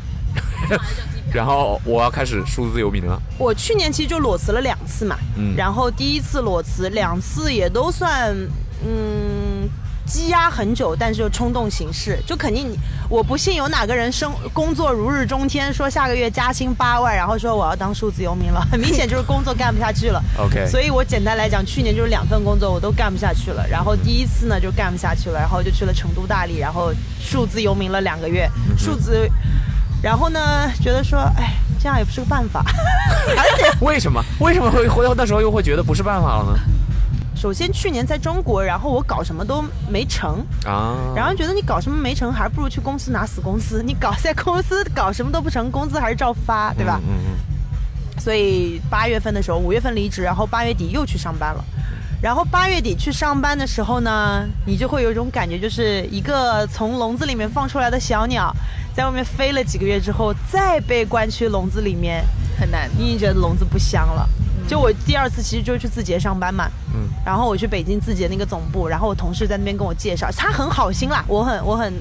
[1.33, 3.21] 然后我要开始数字游民了。
[3.39, 8.37] 我去年其实就裸辞了两次嘛，嗯然后第一次裸辞，两次也都算
[8.85, 9.69] 嗯
[10.07, 12.77] 积压很久，但是又冲动行事，就肯定你
[13.09, 20.21] 我不信有哪个人生工作如日中天，说下个月加薪八万，然后说我要当数字游民了，很明显就是工作干不下去了。
[20.37, 29.31] OK，所以我简单来讲，去年就是两份工作我都干不下去了，然后第一次呢就干不下去了，然后就去了成都、大理，然后数字游民了两个月，数字，
[30.03, 32.65] 然后呢觉得说，哎，这样也不是个办法，
[33.37, 34.23] 而 且为什么？
[34.41, 36.59] 为什么会回头那时候又会觉得不是办法了呢？
[37.37, 47.01] 首先去年在中国，然后我搞什么都没成，啊，然后觉得你搞什么没成，还不如去公司拿死工资，你搞在公司搞什么都不成，工资还是照发，对吧？
[47.09, 51.65] 嗯嗯所以八月份的时候，五月份离职，然后八月底又去上班了。
[52.23, 58.55] 然后八月底去上班的时候呢，你就会有一种感觉，就是一个从笼子里面放出来的小鸟，
[58.95, 62.23] 在外面飞了几个月之后，再被关去笼子里面，
[62.59, 62.91] 很难。
[62.99, 64.29] 你已经觉得笼子不香了。
[64.69, 71.93] 就我第二次其实就是去字节上班嘛，嗯然后我去北京字节那个总部，然后我同事在那边跟我介绍，他很好心啦，我很我很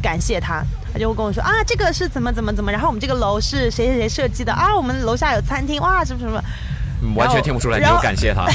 [0.00, 6.39] 感谢他，他就会跟我说啊，这个是怎么怎么怎么，然后我们这个楼是谁谁谁设计的啊，我们楼下有餐厅哇，什么什么，嗯，
[7.14, 8.46] 完全听不出来你然后有感谢他，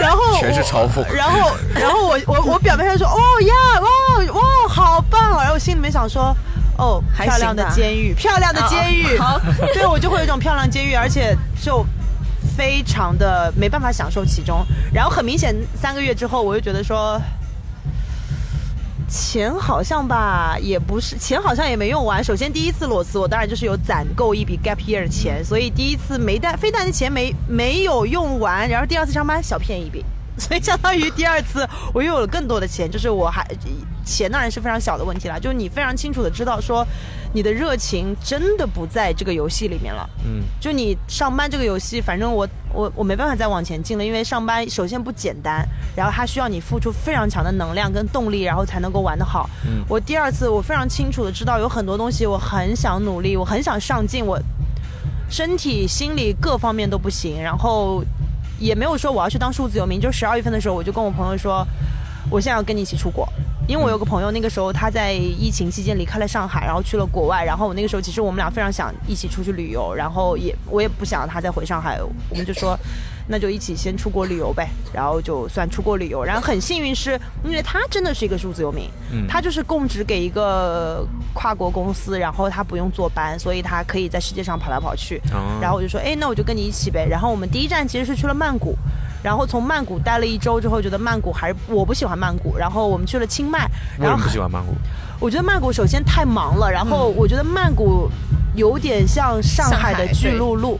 [0.00, 3.88] 然后全是我嘲讽然后然后我我我表面上说哦呀哇
[4.34, 6.34] 哇好棒哦，然后我心里面想说。
[6.76, 9.40] 哦，漂亮的监狱，漂亮的监狱，好
[9.72, 11.86] 对我就会有一种漂亮监狱，而且就
[12.56, 14.66] 非常的没办法享受其中。
[14.92, 17.16] 然后很明显，三个月之后，我就觉得说，
[19.14, 22.22] 钱好像吧，也不是钱好像也没用完。
[22.22, 30.04] 首先第一次裸辞，我当然就是有攒够一笔 gap year 的钱，所以第一次没带非但是钱没没有用完，然后第二次上班小骗一笔。
[30.38, 33.46] 所以相当于第二次我又有了更多的钱，就是我还
[34.04, 36.84] 钱当然是非常小的问题了，就是你非常清楚的知道说
[37.32, 40.08] 你的热情真的不在这个游戏里面了。
[40.26, 45.66] 嗯就你上班这个游戏，反正我我我没办法再往前进了，因为上班首先不简单，
[45.96, 49.48] 然后它需要你付出非常强的能量跟动力，然后才能够玩得好。
[49.66, 54.38] 嗯我第二次我非常清楚的知道有很多东西我很想努力，我很想上进，我
[55.30, 58.04] 身体、心理各方面都不行，然后
[58.58, 60.00] 也没有说我要去当数字游民。
[60.00, 61.66] 就十二月份的时候，我就跟我朋友说，
[62.30, 63.28] 我现在要跟你一起出国。
[63.66, 67.42] 因为我有个朋友，那个时候他在疫情期间离开了上海，然后去了国外。
[67.42, 72.78] 然后我那个时候其实我们俩非常想一起出去旅游，然后也我也不想他再回上海，我们就说
[73.26, 74.68] 那就一起先出国旅游呗。
[74.92, 85.20] 然后就算出国旅游，然后很幸运是因为他真的是一个数字游民，嗯他就是供职给一个跨国公司，然后他不用坐班，所以他可以在世界上跑来跑去。
[85.32, 87.06] 哦然后我就说，哎，那我就跟你一起呗。
[87.08, 88.76] 然后我们第一站其实是去了曼谷，
[89.22, 94.72] 然后从曼谷待了一周之后，觉得曼谷还是我不喜欢曼谷，然后我们去了清迈，然后不喜欢曼谷？
[95.18, 98.08] 我觉得曼谷首先太忙了，然后嗯我觉得曼谷
[98.54, 100.78] 有点像上海的巨鹿路，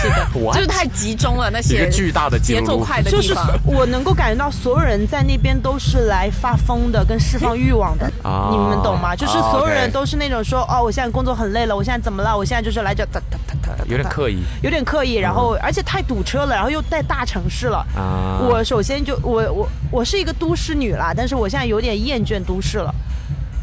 [0.00, 3.58] 是的，我就是太集中了那一些个巨大的节奏快的就是地方。
[3.64, 9.14] 我能够感觉到所有人在那边都是来发疯的，跟释放欲望的，啊你们懂吗？
[9.14, 12.36] 就是所有啊人都是那种说，哦，我现在工作很累了，我现在怎么了？
[12.36, 17.78] 我现在就是来这哒哒哒哒哒，有点刻意有点刻意，然后而且太堵车了，然后又在大城市了。
[17.96, 18.40] 啊。
[18.48, 22.94] 我首先就我我我是一个都市女啦，但是我现在有点厌倦都市了。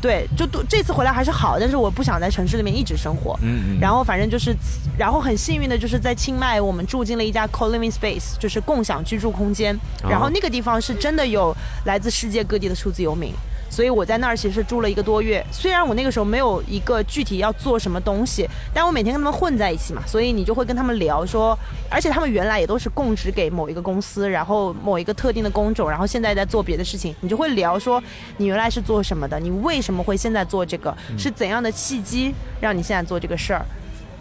[0.04, 3.40] 对，就都这次回来还是好，但是我不想在城市里面一直生活。
[3.42, 4.54] 嗯嗯然后反正就是，
[4.98, 9.74] 然后很幸运的就是在清迈，我们住进了一家 co-living space，就是共享居住空间。
[10.04, 13.34] 哦然后那个地方是真的有来自世界各地的数字游民，
[13.74, 15.44] 所以我在那儿其实住了一个多月。
[15.52, 21.58] 虽然我那个时候没有一个具体要做什么东西，但我每天跟他们混在一起嘛，所以你就会跟他们聊说，
[21.90, 28.00] 而且他们原来也都是供职给某一个公司，然后某一个特定的工种，然后现在在做别的事情，你就会聊说
[28.38, 32.32] 你原来是做什么的，你为什么会现在做这个，是怎样的契机
[32.62, 33.66] 让你现在做这个事儿。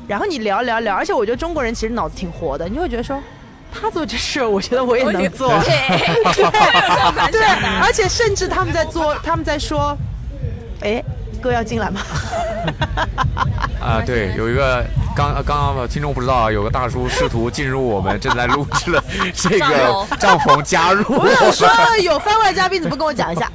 [0.08, 3.22] 然后你聊聊聊，而且我觉得中国人其实脑子挺活的，你就会觉得说，
[3.72, 5.48] 他做这事儿，我觉得我也能做。
[5.64, 7.42] 对对，
[7.80, 9.96] 而且甚至他们在做，他们在说，
[10.82, 11.02] 哎，
[11.42, 12.00] 哥要进来吗？
[13.80, 14.84] 啊，对，有一个
[15.16, 19.02] 刚刚刚听众不知道啊，有个大叔试图进入我们正在录制的
[19.34, 23.50] 这个帐篷，加入我想说有番外嘉宾，怎么不跟我讲一下？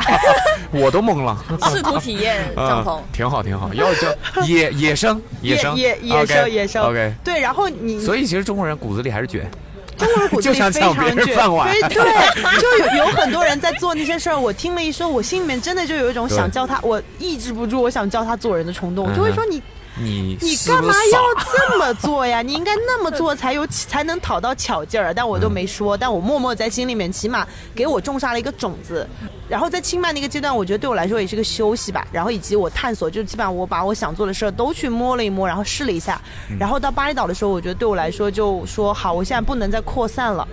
[0.72, 1.38] 我都懵了。
[1.72, 4.08] 试图体验帐篷嗯，挺好挺好，要叫
[4.46, 9.50] 野野生野生野野兽 OK，野生 OK，对，然后你所以其实中国人骨子里还是卷。
[9.98, 14.40] 中国人骨子就里非想抢别常卷，人饭碗 对，就有有很多人在做那些事儿。
[14.40, 19.62] 我听了一说，我心里面真的就有一种想对教他，我抑制不住我想教他做人的冲动，就会说你
[20.00, 22.42] 你你干嘛要这么做呀？
[22.42, 25.14] 你应该那么做才有才能讨到巧劲儿。
[25.14, 29.08] 但我都没说，但我默默在心里面起码给我种下了一个种子。
[29.50, 32.06] 然后在清迈那个阶段，我觉得对我来说也是个休息吧。
[32.12, 36.22] 然后以及我探索，就基本上我把我想做的事儿都去摸了一摸，然后试了一下。
[36.60, 40.48] 然后到巴厘岛的时候，我觉得对我来说就说好，我现在不能再扩散了。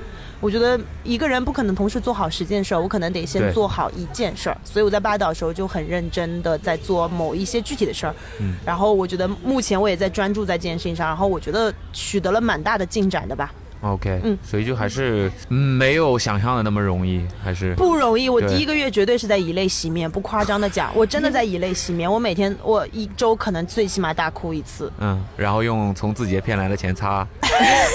[0.45, 4.59] 我觉得一个人不可能同时做好十件事儿，我可能得先做好一件事儿。
[4.63, 8.15] 所以我在巴厘岛的时候就很认真的在做某一些具体的事儿。
[8.41, 13.51] 嗯然后我觉得目前我也在专注在这件事情上，然后我觉得取得了蛮大的进展的吧。
[13.81, 22.11] OK，嗯所以就还是嗯没有想象的那么容易，还是不容易，我第一个月绝对是在以泪洗面，不夸张的讲，我真的在以泪洗面。
[22.11, 24.93] 我每天我一周可能最起码大哭一次。
[24.99, 27.27] 嗯，然后用从字节骗来的钱擦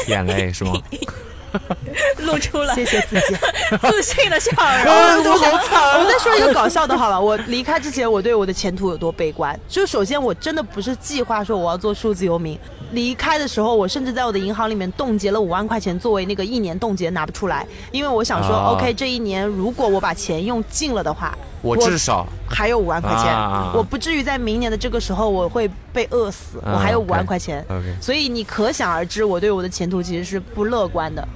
[0.08, 0.74] 眼泪是吗？
[2.26, 3.36] 露出了谢谢自己。
[3.90, 4.52] 自信的笑
[4.84, 4.94] 容。
[5.32, 6.00] 我好惨！
[6.00, 7.20] 我再说一个搞笑的好了。
[7.20, 9.60] 我离开之前，我对我的前途有多悲观？
[9.68, 12.60] 就首先，我真的不是计划说我要做数字游民。
[12.92, 18.70] 离开的时候，我甚至在我的银行里面冻结了五万块钱，作为那个一年冻结拿不出来，因为我想说、啊。
[18.70, 27.66] O k 这一年如果我把钱用尽了的话，我至少还有五万块钱，啊我不至于在明年的这个时候我会被饿死，啊我还有五万 OK 块钱。
[27.70, 31.28] OK 所以你可想而知，我对我的前途其实是不乐观的。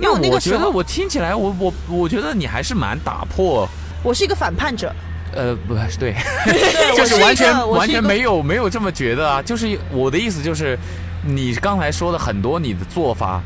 [0.00, 3.68] 因为那我那个时候觉得我听起来，我我我觉得你还是蛮打破，
[4.02, 4.94] 我是一个反叛者，
[5.34, 6.14] 呃，不是对，
[6.44, 9.42] 对 就是完全是完全没有没有这么觉得啊。
[9.42, 10.78] 就是我的意思就是，
[11.24, 13.42] 你刚才说的很多你的做法，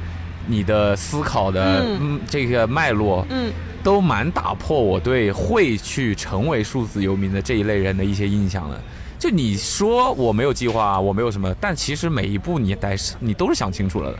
[0.46, 8.80] 你的思考的嗯嗯这个脉络，嗯，都蛮打破我对会去成为数字游民的这一类人的一些印象的。
[9.18, 14.18] 就你说我没有计划，我没有什么，但其实每一步你得你都是想清楚了的。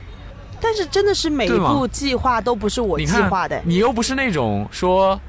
[0.60, 5.20] 但是真的是每一步计划都不是我计划的，你又不是那种说，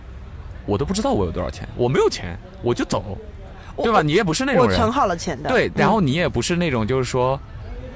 [0.65, 3.17] 我都不知道我有多少钱，我没有钱我就走，
[3.77, 4.01] 对吧？
[4.01, 5.49] 你也不是那种人，我存好了钱的。
[5.49, 7.39] 对，然后嗯你也不是那种就是说，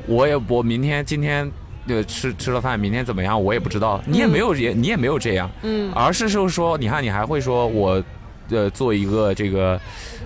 [0.05, 1.49] 我也我明天今天
[1.87, 8.03] 呃吃吃了饭，明天怎么样我也不知道，你也没有也你也没有这样，嗯而是就是说，你看你还会说我
[8.49, 9.79] 呃做一个这个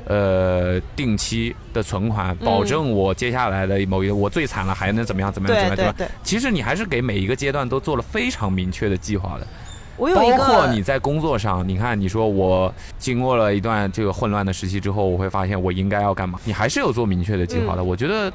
[0.05, 9.47] 呃定期的存款，嗯保证我接下来的某一个我最惨了还能怎么样怎么样怎么样，对对对，其实你还是给每一个阶段都做了非常明确的计划的。
[9.97, 17.83] 我有一包括你在工作上，你看，你说我经过了一段这个混乱的时期之后，我会发现我应该要干嘛，你还是有做明确的计划的。
[17.83, 18.31] 我觉得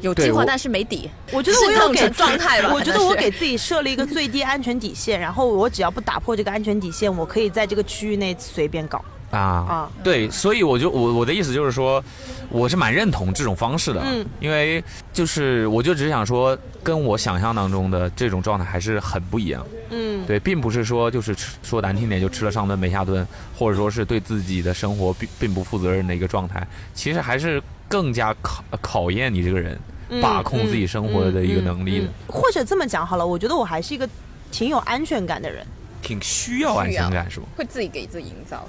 [0.00, 1.10] 有计划，但是没底。
[1.32, 9.90] 我觉得我有给状态吧我觉得我给自己设了一个最低安全底线，然后我只要不打破这个安全底线，我可以在这个区域内随便搞啊啊。
[10.04, 12.02] 对，所以我就我我的意思就是说，
[12.48, 19.66] 我是蛮认同这种方式的，嗯因为就是我就只想说，跟我想象当中的这种状态还是很不一样。
[19.90, 23.26] 嗯，对，并不是说就是吃说难听点就吃了上顿没下顿，
[23.58, 34.08] 或者说是对自己的生活并并不负责任的一个状态，其实还是更加考考验你这个人嗯把控自己生活的一个能力的，嗯嗯或者这么讲好了，我觉得我还是一个
[34.50, 35.66] 挺有安全感的人，
[36.00, 37.46] 挺需要安全感是吗？
[37.54, 38.66] 会自己给自己营造。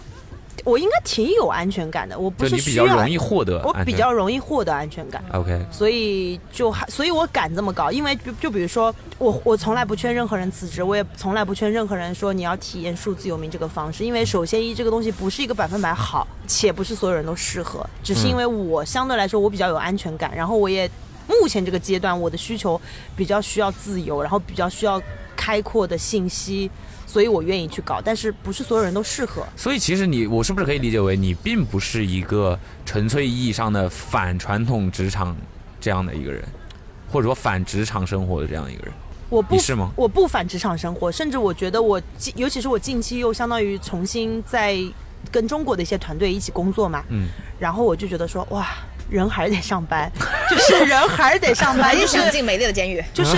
[0.63, 5.23] 我应该挺有安全感的，我不就是你比需要较容易获得我比较容易获得安全感。
[5.33, 20.89] OK，所以就还，所以我敢这么搞，因为就就比如说我我从来不劝任何人辞职，我也从来不劝任何人说你要体验数字游民这个方式，因为首先一这个东西不是一个百分百好，且不是所有人都适合，只是因为我相对来说我比较有安全感，然后我也
[21.27, 22.79] 目前这个阶段我的需求
[23.15, 25.01] 比较需要自由，然后比较需要
[25.35, 26.69] 开阔的信息，
[27.13, 29.45] 所以我愿意去搞，但是不是所有人都适合。
[29.55, 35.37] 所以其实你，我是不是可以理解为你并不是一个纯粹意义上的反传统职场
[35.79, 36.43] 这样的一个人，
[37.11, 38.91] 或者说反职场生活的这样一个人？
[39.29, 44.75] 我不你是吗我不反职场生活，甚至我觉得我近，尤其是我近期又相当于重新在
[45.31, 47.27] 跟中国的一些团队一起工作嘛，嗯，
[47.59, 48.67] 然后我就觉得说，哇，
[49.09, 50.11] 人还是得上班，
[50.49, 53.37] 就是人还是得上班， 就是又想进美丽的监狱， 就是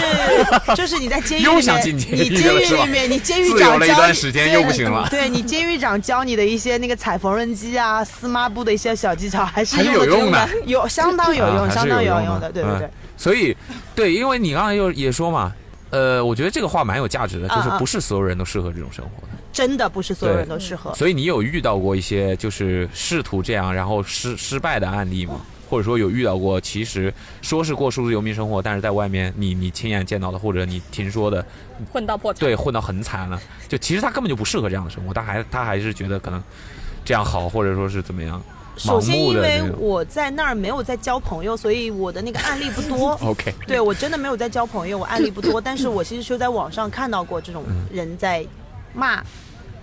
[0.75, 12.91] 就是你在监狱里又面，想进监狱你监狱里面，你监狱长教你段时间对又不行了对你监狱长教你的一些那个踩缝纫机啊、撕抹布的一些小技巧，还是还是用得有用的有相当有用，相当有用的，对对对嗯。
[13.17, 13.55] 所以，
[13.95, 15.53] 对，因为你刚才又也说嘛，
[15.89, 19.27] 呃，我觉得这个话蛮有价值的，就是不是所有人都适合这种生活的。
[19.53, 20.93] 真的不是所有人都适合。
[20.93, 25.39] 所以你有遇到过一些就是试图这样然后失失败的案例吗？
[25.69, 31.45] 或者说有遇到过，其实说是过数字游民生活，但是在外面你你亲眼见到的或者你听说的，
[31.91, 32.39] 混到破产。
[32.39, 36.41] 对，混到很惨了，就其实他根本就不适合这样的生活，他还他还是觉得可能
[37.03, 38.41] 这样好，或者说是怎么样，
[38.77, 39.63] 首先，因为。
[39.77, 43.11] 我在那儿没有在交朋友，所以我的那个案例不多。
[43.23, 45.59] OK，对我真的没有在交朋友，我案例不多。
[45.61, 48.45] 但是我其实就在网上看到过这种人在
[48.93, 49.23] 骂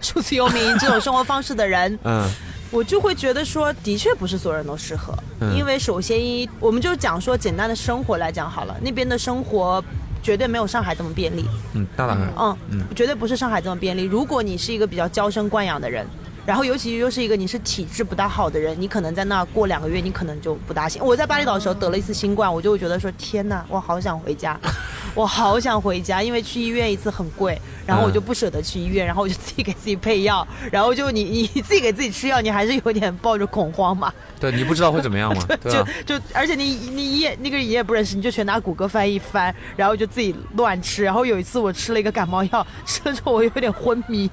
[0.00, 2.28] 数字游民 这种生活方式的人，嗯
[2.72, 5.14] 我就会觉得说，的确不是所有人都适合。
[5.40, 9.84] 嗯因为首先一，我们就讲说简单的生活来讲好了，那边的生活
[10.22, 11.44] 绝对没有上海这么便利。
[11.74, 14.04] 嗯，那当然，嗯，嗯绝对不是上海这么便利。
[14.04, 16.06] 如果你是一个比较娇生惯养的人，
[16.44, 21.04] 然后尤其又是一个你是体质不大好的人，你可能在那儿过两个月，你可能就不大行。
[21.04, 24.58] 我在巴厘岛的时候得了一次新冠，我就会觉得说天呐，我好想回家，
[25.14, 27.56] 我好想回家，因为去医院一次很贵，
[27.86, 35.46] 然后我就不舍得去医院，然后我就自己给自己配药，然后就你你自己给自己吃药，你还是有点抱着恐慌嘛，对你不知道会怎么样嘛？
[35.62, 35.86] 对啊？
[36.04, 44.28] 就就而且你你也那个人也不认识，你就全拿谷歌翻译翻，然后就自己乱吃，然后有一次我吃了一个感冒药，吃了之后我有点昏迷。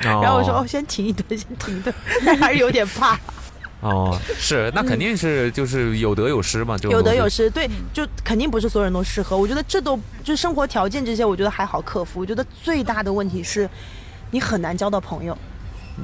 [0.00, 1.94] 然后我说哦，先停一顿，先停一顿，
[2.24, 3.18] 但 还是有点怕。
[3.80, 9.36] 哦，是，那肯定是就是有得有失嘛，就有得有失，对，就肯定不是所有人都适合。
[9.36, 12.20] 我觉得这都就生活条件这些，我觉得还好克服。
[12.20, 13.66] 我觉得最大的问题是，
[14.30, 15.36] 你很难交到朋友。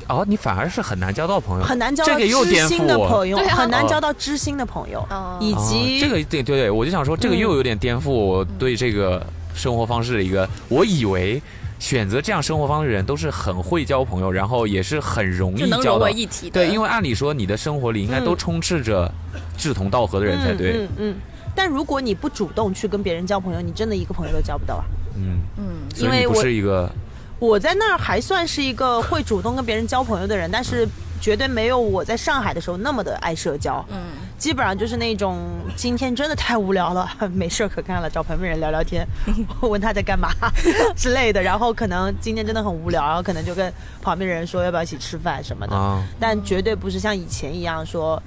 [0.09, 5.07] 哦，你反而是很难交到朋友，很难交到知心的朋友，很难交到知心的朋友，
[5.39, 9.25] 以及这个对对对，我就想说，这个又有点颠覆我对这个
[9.55, 11.43] 生活方式的一个，我以为。
[11.79, 16.49] 选择这样生活方式的人都是很会交朋友，然后也是很容易交到一体。
[16.51, 19.11] 对，因为按理说你的生活里应该都充斥着
[19.57, 20.73] 志同道合的人才对。
[20.73, 21.17] 嗯嗯。
[21.55, 24.85] 但如果你不主动去跟别人交朋友，你真的一个朋友都交不到啊。
[25.17, 25.65] 嗯嗯。
[25.97, 26.91] 因为不是一个。
[27.39, 30.89] 我在那儿还算是一个会主动跟别人交朋友的人，但是
[31.21, 33.85] 绝对没有我在上海的时候那么的爱社交。
[33.91, 33.97] 嗯。
[34.39, 35.39] 基本上就是那种
[35.77, 39.07] 今天真的太无聊了， 没事可干了，找旁边人聊聊天，
[39.63, 40.29] 问他在干嘛
[40.95, 41.43] 之类的。
[41.43, 46.03] 然后可能今天真的很无聊，然后可能就跟旁边人说要不要一起吃饭什么的。
[46.21, 48.23] 但绝对不是像以前一样说。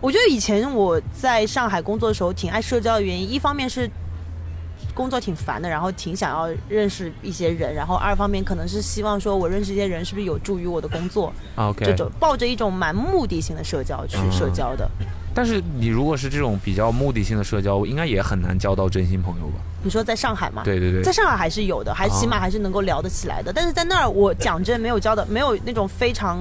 [0.00, 3.90] 我觉得以前我在上海工作的时候挺爱社交的原因，一方面是。
[4.96, 14.90] 工作挺烦的，然后挺想要认识一些人，然后二方面可能是希望说我认识一些人是不是有助于我的工作，OK，这种抱着一种蛮目的性的社交去社交的。
[15.34, 19.60] 但是你如果是这种比较目的性的社交，应该也很难交到真心朋友吧？
[19.82, 20.62] 你说在上海吗？
[20.64, 23.52] 对对对，在上海还是有的，还起码还是能够聊得起来的。
[23.52, 26.38] 但是在那儿，我讲真没有交的，没有那种非常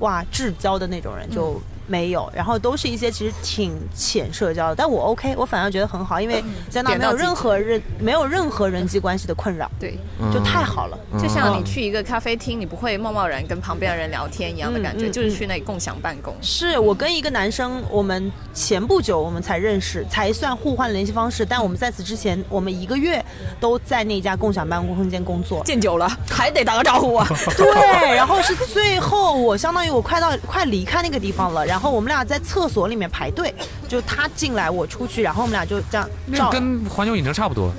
[0.00, 1.62] 哇至交的那种人就。
[1.86, 9.98] 没有，然后都是一些其实挺浅社交的，但我 OK，我反而觉得很好，因为在那没有任何人没有任何人际关系的困扰，对，
[10.32, 10.98] 就太好了。
[11.20, 16.34] 就像你去一个咖啡厅，你不会贸贸然跟旁边的人聊天一样的感觉，就是去那里共享办公。
[16.40, 23.24] 是我跟一个男生，我们前不久我们才认识，才算互换联系方式，但我们在此之前，我们一个月
[23.60, 27.26] 都在那家共享办公空间工作，见久了 还得打个招呼啊。
[27.56, 31.64] 对，然后是最后我相当于我快到快离开那个地方了。
[31.74, 33.52] 然后我们俩在厕所里面排队，
[33.88, 36.48] 就他进来我出去，然后我们俩就这样照。
[36.48, 37.72] 跟环球影城差不多，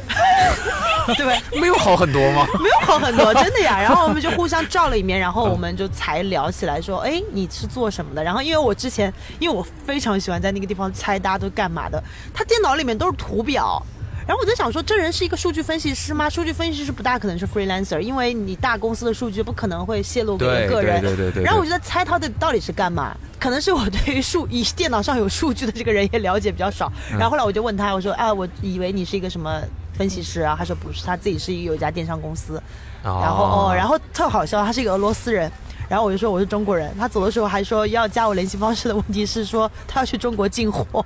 [1.16, 2.46] 对，没有好很多吗？
[2.60, 3.80] 没有好很多， 真的呀。
[3.82, 8.22] 然后我们就互相照了一面，然后我们就才聊起来，说，哎，你是做什么的？
[8.22, 13.82] 然后因为我之前，因为我非常喜欢在那个地方猜大家都干嘛的，他电脑里面都是图表。
[14.28, 16.30] 然后我在想说，这人是一个数据分析师吗？
[16.30, 21.00] 数据分析师不大可能是 freelancer，因为你大公司的数据不可能会泄露给个人。
[21.02, 21.44] 对对对对。
[21.44, 23.16] 然后我就在猜他的到底是干嘛？
[23.40, 26.92] 可能是我对于数以电脑上有数据的这个人也了解比较少。
[27.12, 29.62] 然后后来我就问他，我说：“哎，我以为你是一个什么
[29.94, 32.60] 分析师啊？”他说：“不是，他自己是一有一家电商公司。”
[33.04, 35.52] 然后哦，然后特好笑，他是一个俄罗斯人。
[35.88, 36.94] 然后我就说我是中国人。
[36.98, 40.86] 他走的时候还说要加我联系方式的问题是说他要去中国进货。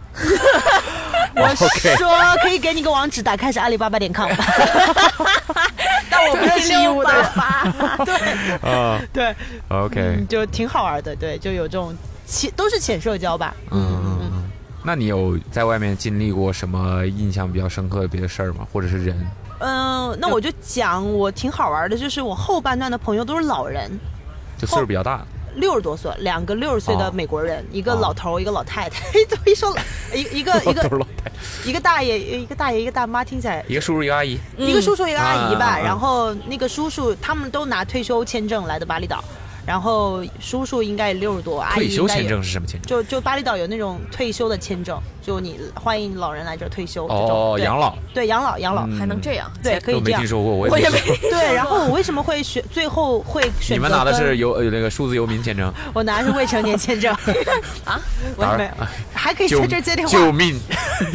[1.35, 1.67] 我说
[2.41, 4.29] 可以给你个网址，打开是阿里巴巴点 com。
[6.09, 7.09] 但我不是义乌的。
[8.03, 9.35] 对，啊，对
[9.69, 13.53] ，OK，就挺好玩的，对，就有这种浅，都是浅社交吧。
[13.71, 14.51] 嗯嗯嗯。
[14.83, 18.67] 那你有在外面经历过什么印象比较深刻的别的事儿吗？
[18.73, 19.27] 或者是人？
[19.59, 23.89] 嗯，那我就讲我挺好玩的，就是我后半段的朋友都是老人，
[24.59, 25.25] 就岁数比较大。
[25.55, 29.03] 六十多岁，两个六十岁的美国人，一个老头，一个老太太。
[29.27, 29.75] 怎么一说，
[30.13, 31.05] 一一个 一个
[31.65, 35.77] 一个大爷，一个大爷，一个大妈，听起来一个叔叔，一个阿姨，一个叔叔，一个阿姨吧。
[35.77, 39.23] 然后那个叔叔他们都拿退休签证来的巴厘岛。
[39.65, 42.87] 然后叔叔应该六十多，阿姨退休签证是什么签证？
[42.87, 47.05] 就就巴厘岛有那种退休的签证，就你欢迎老人来这退休。
[47.07, 47.95] 哦，养老。
[48.13, 49.51] 对，养老，养老还能这样？
[49.61, 50.21] 对，可以这样。
[50.21, 50.99] 没听说过，我也没。
[51.29, 52.63] 对，然后我为什么会选？
[52.71, 53.77] 最后会选？
[53.77, 55.71] 你们拿的是游那个数字游民签证？
[55.93, 57.13] 我拿的是未成年签证。
[57.85, 57.99] 啊？
[58.35, 60.11] 我没有，还可以在这接电话。
[60.11, 60.59] 救命！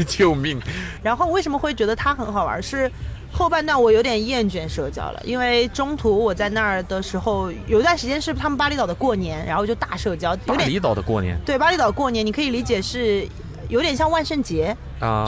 [0.07, 0.61] 救命！
[1.03, 2.63] 然后为什么会觉得它很好玩？
[2.63, 2.91] 是。
[3.37, 10.37] 后半段我有点厌倦社交了，因为中途我在那儿的时候，有一段时间是他们巴厘岛的过年，然后就大社交。
[10.47, 11.37] 巴厘岛的过年？
[11.45, 13.26] 对，巴厘岛过年，你可以理解是
[13.68, 14.74] 有点像万圣节，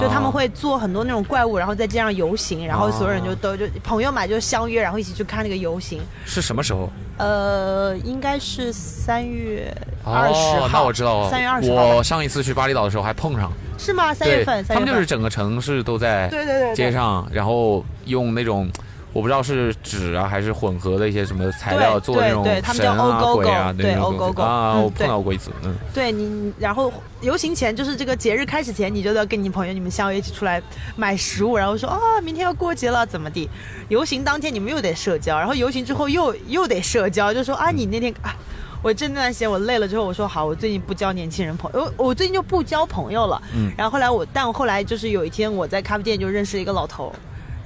[0.00, 6.00] 就他们会做很多那种怪物，然后在街上游行，然后所有人就都就朋友嘛就相约，然后一起去看那个游行。
[6.24, 6.88] 是什么时候？
[7.18, 10.68] 呃，应该是三月二十号。
[10.68, 11.96] 那我知道，三月二十号。
[11.96, 13.50] 我上一次去巴厘岛的时候还碰上。
[13.78, 14.14] 是吗？
[14.14, 18.68] 三月份，他们就是整个城市都在对对对街上，然后用那种
[19.12, 26.92] 我不知道是纸啊还是混合的一些什么材料做的那种对对他们叫神啊鬼啊对那种东西 Ogogo 啊，我碰到过一次，嗯，对你，然后
[27.22, 30.62] 游行前就是这个节日开始前，你就要跟你朋友你们相约一起出来
[30.96, 33.48] 买食物，然后说啊、明天要过节了怎么地？
[33.88, 38.34] 游行当天你们又得社交，然后游行之后又又得社交，就说啊你那天啊。
[38.82, 43.40] 我这段时间我累了之后，我说好，我最近不交年轻人朋友，我我最近就不交朋友了。
[43.54, 47.12] 嗯然后后来我，但我后来就是有一天我在咖啡店就认识一个老头，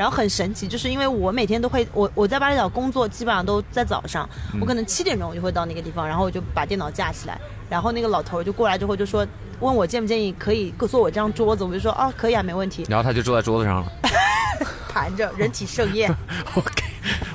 [0.01, 4.27] 然后很神奇，就是因为我每天都会，我我在巴厘岛工作基本上都在早上，
[4.59, 7.39] 我可能七点钟我就会到那个地方，然后我就把电脑架起来，
[7.69, 9.27] 然后那个老头就过来之后就说，
[9.59, 13.83] 问我建不建议可以坐我这张桌子，我就说哦可以啊，没问题，然后他就坐在桌子上。
[13.83, 13.93] 了。
[14.89, 16.11] 盘着人体盛宴
[16.55, 16.83] ，OK，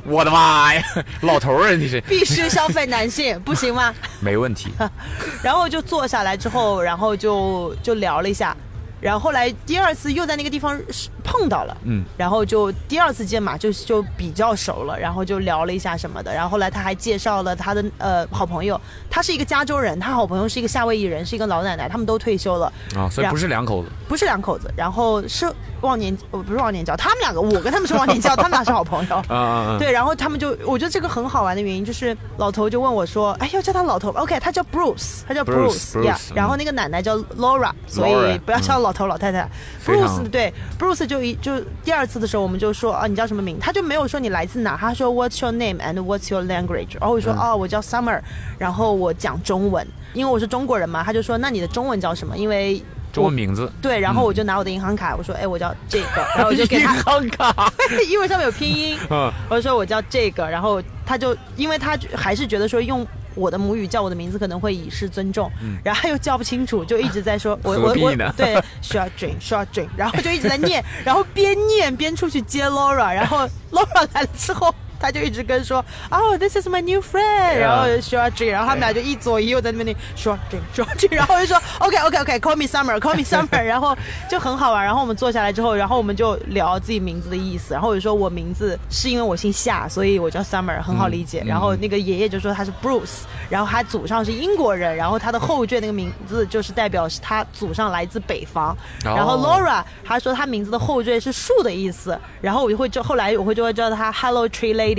[0.04, 0.84] 我的妈呀，
[1.22, 2.02] 老头儿啊你是。
[2.02, 3.94] 必须消费男性，不行吗？
[4.20, 4.72] 没问题，
[5.44, 8.58] 然后就坐下来之后，然后就就聊了一下，
[9.00, 25.52] 然后后来第二次又在那个地方是碰到了，嗯，然后就第二次见嘛，就就比较熟了，然后就聊了一下什么的，然后后来他还介绍了他的呃好朋友，他是一个加州人，他好朋友是一个夏威夷人，是一个老奶奶，他们都退休了，啊，所以不是两口子，不是两口子，然后是
[25.82, 29.16] 忘年我不是忘年交，他们两个我跟他们是忘年交， 他们俩是好朋友。
[29.28, 36.18] 啊对，然后他们就，我觉得这个很好玩的原因就是，老头就问我说：“哎，要叫他老头？OK，他叫 Bruce，他叫 Bruce，Bruce，呀。
[36.18, 39.50] Bruce，然后嗯那个奶奶叫 Laura，所以不要叫老头老太太。
[39.86, 43.58] Bruce 对 Bruce 就一就第二次的时候，我们就说啊，你叫什么名？
[43.60, 46.98] 他就没有说你来自哪，他说 What's your name and What's your language？
[47.00, 48.20] 然后我说嗯哦，我叫 Summer，
[48.58, 51.04] 然后我讲中文，因为我是中国人嘛。
[51.04, 52.38] 他就说那你的中文叫什么？
[52.38, 52.82] 因为
[53.14, 57.72] 中文名字，对，然后我就拿我的银行卡，我说哎，我叫这个， 然后我就给他银行卡，
[58.10, 63.06] 因为上面有拼音，嗯我就说我叫这个，然后他就因为他还是觉得说用
[63.36, 65.52] 我的母语叫我的名字可能会以示尊重，
[65.84, 74.74] 然后又叫不清楚，就一直在说 我我我对需要 drink 需要 drink，然后就一直在念， 然后边念边出去接 Laura，然后 Laura 来了之后。
[75.06, 75.78] 他就一直跟说，
[76.10, 82.64] 哦、t h i s is my new friend，然后需要 drink，然后他们俩就一左一右在那边念需要 drink 需要 drink，然后我就说 OK OK OK，call me
[82.64, 83.96] summer，call me summer，然后
[84.30, 84.84] 就很好玩。
[84.86, 87.74] 然后我们坐下来之后，然后我们就聊自己名字的意思。
[87.74, 91.42] 然后我就说我名字是因为我姓夏，所以我叫 Summer，很好理解。
[91.44, 98.76] 嗯然后那个爷爷就说他是 Bruce，然后他祖上是英国人，然后他的后缀那个名字就是代表是他祖上来自北方。
[99.06, 104.95] 哦然后 Laura 他说他名字的后缀是树的意思，然后我就会就后来我会就会叫他 Hello Tree Lady。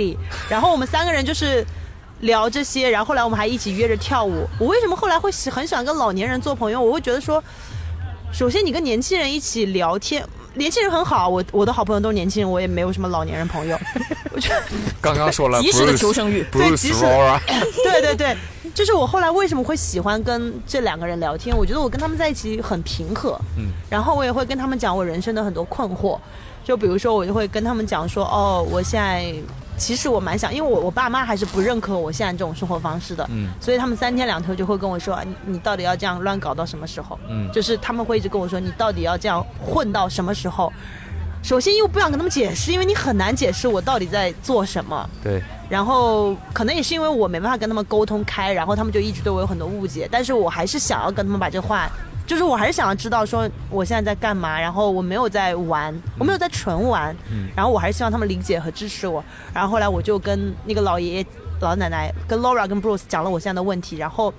[0.49, 1.65] 然后我们三个人就是。
[2.21, 4.43] 聊这些，然后后来我们还一起约着跳舞。
[4.59, 6.81] 我为什么后来会喜很喜欢跟老年人做朋友？
[6.81, 7.43] 我会觉得说，
[8.33, 10.25] 首先你跟年轻人一起聊天，
[10.55, 13.77] 年轻人很好，我我的好朋友都是年轻人，我也没有什么老年人朋友。
[14.31, 14.63] 我觉得
[14.99, 17.05] 刚刚说了 及时的求生欲对及时
[17.85, 18.35] 对对对，
[18.73, 21.55] 就是我后来为什么会喜欢跟这两个人聊天？
[21.55, 26.19] 我觉得我跟他们在一起很平和，嗯，然后我也会跟他们讲我人生的很多困惑，
[26.67, 29.33] 就比如说我就会跟他们讲说，哦，我现在
[29.77, 37.17] 其实我蛮想，因为我我爸妈还是不认可我现在这种生活方式的，嗯所以他们三天两头就会跟我说，啊你你到底要这样乱搞到什么时候？
[37.29, 40.69] 嗯就是他们会一直跟我说，你到底要这样混到什么时候？
[41.41, 45.09] 首先，又不想跟他们解释，因为你很难解释我到底在做什么。
[45.23, 50.09] 对，然后可能也是因为我没办法跟他们沟通开，然后他们就一直对我有很多误解。
[50.11, 51.89] 但是我还是想要跟他们把这话，
[52.27, 57.15] 就是我还是想要知道说我现在在干嘛，然后我没有在玩，我没有在纯玩，
[57.55, 59.23] 然后我还是希望他们理解和支持我。
[59.53, 61.25] 然后后来我就跟那个老爷爷、
[61.61, 64.31] 老奶奶、跟 Laura、跟 Bruce 讲了我现在的问题，然后。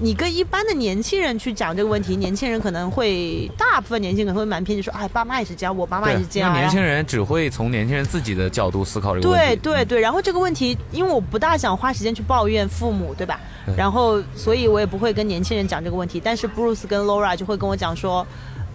[0.00, 6.52] 你跟一般的年轻人去讲这个问题，年轻人可能会大部分年轻人可能会蛮偏激，说，哎，爸妈也是这样，我爸妈也是这样。
[6.52, 9.56] 年轻人只会从年轻人自己的角度思考这个问题。
[9.56, 13.40] 对对对，然后这个问题，因为我不大想花时间去抱怨父母，对吧？
[13.66, 16.20] 对然后，所以我也不会跟年轻人讲这个问题。
[16.22, 18.26] 但是 Bruce 跟 Laura 就会跟我讲说，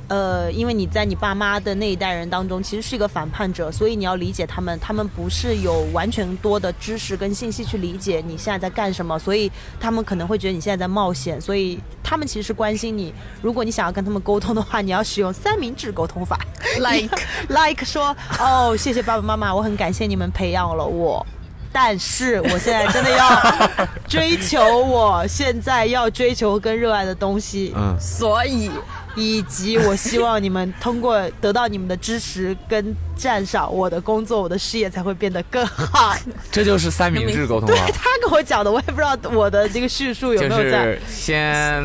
[0.10, 13.14] 呃，因为你在你爸妈的那一代人当中，其实是一个反叛者，所以你要理解他们，他们不是有完全多的知识跟信息去理解你现在在干什么，所以他们可能会觉得你现在在冒险，所以他们其实是关心你。
[13.42, 16.40] 如果你想要跟他们沟通的话， 你要使用三明治沟通法。
[16.80, 17.16] Like
[17.48, 21.26] like 说哦，谢谢爸爸妈妈，我很感谢你们培养了我。
[21.72, 28.72] 但是我现在真的要追求我现在要追求跟热爱的东西，嗯，所以
[29.16, 36.16] 以及我希望你们通过得到你们的支持跟赞赏，我的工作、我的事业才会变得更好。
[36.52, 40.86] 这就是三明治沟通啊，他跟我讲的，我也不知道我的这个叙述有没有在。
[40.86, 41.84] 是先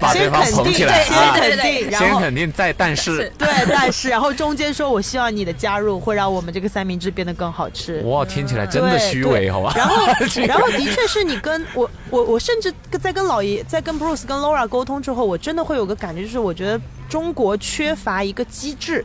[0.00, 8.00] 把对先肯定，方捧起来对，啊先，肯定，然先肯定再但是，对， 但是然后中间说，我希望你的加入会让我们这个三明治变得更好吃。
[8.02, 9.72] 哇，听起来真的虚伪，好吧？
[9.76, 10.06] 然后
[10.46, 19.04] 然后的确是你跟我我我甚至在跟老爷在跟 Bruce 跟 Laura 沟通之后，我真的会有个感觉，就是我觉得中国缺乏一个机制，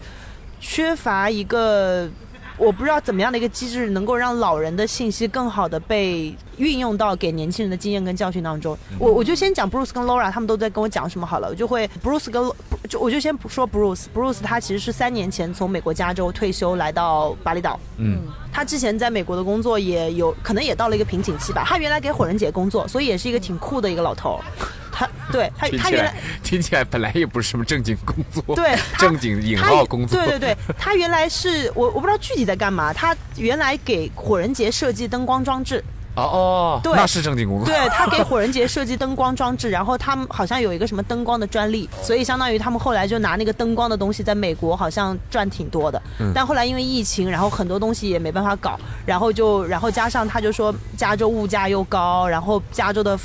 [0.60, 2.10] 缺乏一个
[2.62, 8.78] 我不知道怎么样的一个机制能够让老人的信息更好的被运用到给年轻人的经验跟教训当中。
[9.00, 12.52] 我我就先讲 Bruce 跟 Laura 他们都在跟我讲什么好了，我就会 Bruce 跟
[12.88, 17.80] 就我就先说 Bruce，Bruce 他其实是三年前从美国加州退休来到巴厘岛。
[17.98, 18.20] 嗯，
[18.52, 21.64] 他之前在美国的工作也有可能也到了一个瓶颈期吧。
[21.66, 24.42] 他原来给火人节工作，所以也是一个挺酷的一个老头儿。
[24.92, 32.92] 他对他他原来听起来本来也不是什么正经工作，对正经引他号工作，对对对，他原来是我我不知道具体在干嘛。
[32.92, 35.84] 他原来给火人节设计灯光装置，
[36.16, 46.02] 哦哦，对那是正经工作，对他给火人节设计灯光装置，然后他们好像有一个什么灯光的专利，所以相当于他们后来就拿那个灯光的东西在美国好像赚挺多的。
[46.20, 53.18] 嗯但后来因为疫情，然后很多东西也没办法搞，然后就然后加上他就说加州物价又高，然后加州的。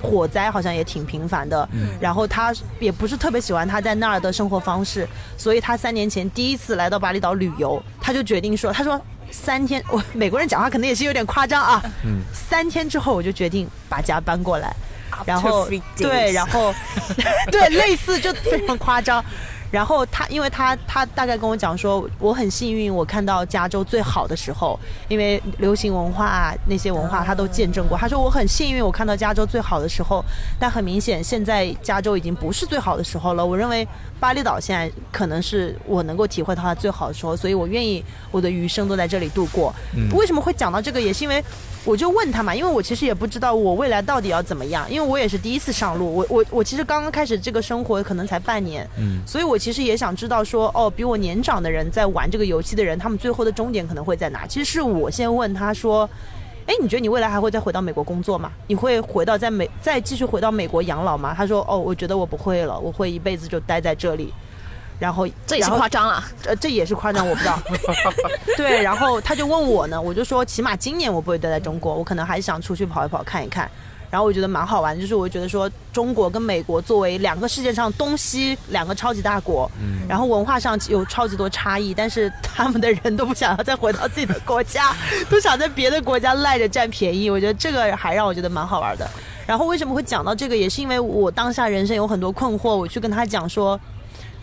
[0.00, 1.68] 火灾好像也挺频繁的，
[1.98, 5.04] 然后他也不是特别喜欢他在那儿的生活方式，
[5.36, 9.00] 所以他三年前第一次来到巴厘岛旅游，他就决定说，他说
[9.30, 11.82] 三天，我美国人讲话可能也是有点夸张啊，
[12.32, 14.74] 三天之后我就决定把家搬过来，
[15.24, 16.74] 然后对，然后
[17.52, 19.24] 对，类似就非常夸张。
[19.70, 27.94] 然后他，因为他他大概跟我讲说，我很幸运，我看到加州最好的时候，因为流行文化啊那些文化他都见证过。
[27.98, 30.24] 他说我很幸运，我看到加州最好的时候，
[30.58, 33.44] 但很明显现在加州已经不是最好的时候了。
[33.44, 33.86] 我认为
[34.20, 39.72] 巴厘岛现在可能是我能够体会到它最好的时候，所以我愿意我的余生都在这里度过。
[40.12, 41.42] 为什么会讲到这个，也是因为
[41.84, 54.46] 我就问他嘛，因为我其实也不知道我未来到底要怎么样，因为我也是第一次上路，我我我其实刚刚开始这个生活可能才半年，嗯所以我其实也想知道说，哦，比我年长的人在玩这个游戏的人，他们最后的终点可能会在哪？
[54.46, 56.08] 其实是我先问他说。
[56.68, 58.52] 哎，你觉得你未来还会再回到美国工作吗？
[58.66, 61.34] 你会回到在美再继续回到美国养老吗？
[61.34, 64.32] 他说，哦，我觉得我不会了，我会一辈子就待在这里。
[65.00, 66.22] 然后这也是夸张了。
[66.44, 67.58] 呃，这也是夸张，我不知道。
[68.54, 73.70] 对，然后他就问我呢，我就说起码今年我不会待在中国，我可能还是想出去跑一跑看一看。
[74.10, 84.94] 然后我觉得蛮好玩，就是我觉得说中国跟美国作为两个世界上东西两个超级大国，嗯然后文化上有超级多差异，但是他们的人都不想要再回到自己的国家，
[85.28, 87.28] 都想在别的国家赖着占便宜。
[87.28, 89.08] 我觉得这个还让我觉得蛮好玩的。
[89.46, 93.78] 然后为什么会讲到这个，也是因为我当下人生有很多困惑，我去跟他讲说，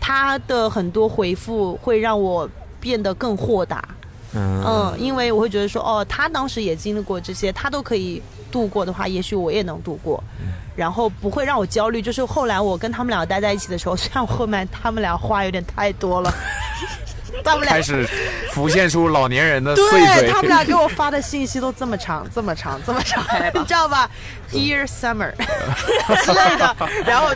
[0.00, 2.48] 他的很多回复会让我
[2.80, 3.84] 变得更豁达。
[4.34, 8.20] 嗯嗯，因为我会觉得说，哦，他当时也经历过这些，他都可以
[8.56, 10.24] 度过的话，也许我也能度过，
[10.74, 12.00] 然后不会让我焦虑。
[12.00, 16.32] 就是后来我跟他们俩待在一起的时候，虽然我后面他们俩话有点太多了，
[17.44, 18.08] 他们俩开始
[18.52, 24.10] 浮现出老年人的碎对嘴，他们俩给我发的信息都这么长， 这么长，这么长， 你知道吧
[24.50, 25.32] ？Dear Summer
[26.24, 27.28] 之类的，然后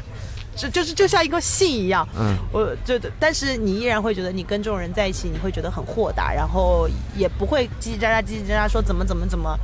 [0.57, 9.55] 就就是就像一个信一样，嗯，我就，但是你依然会觉得你跟这种人在一起，你会觉得很豁达，然后也不会叽叽喳喳、叽叽喳喳说怎么怎么怎么。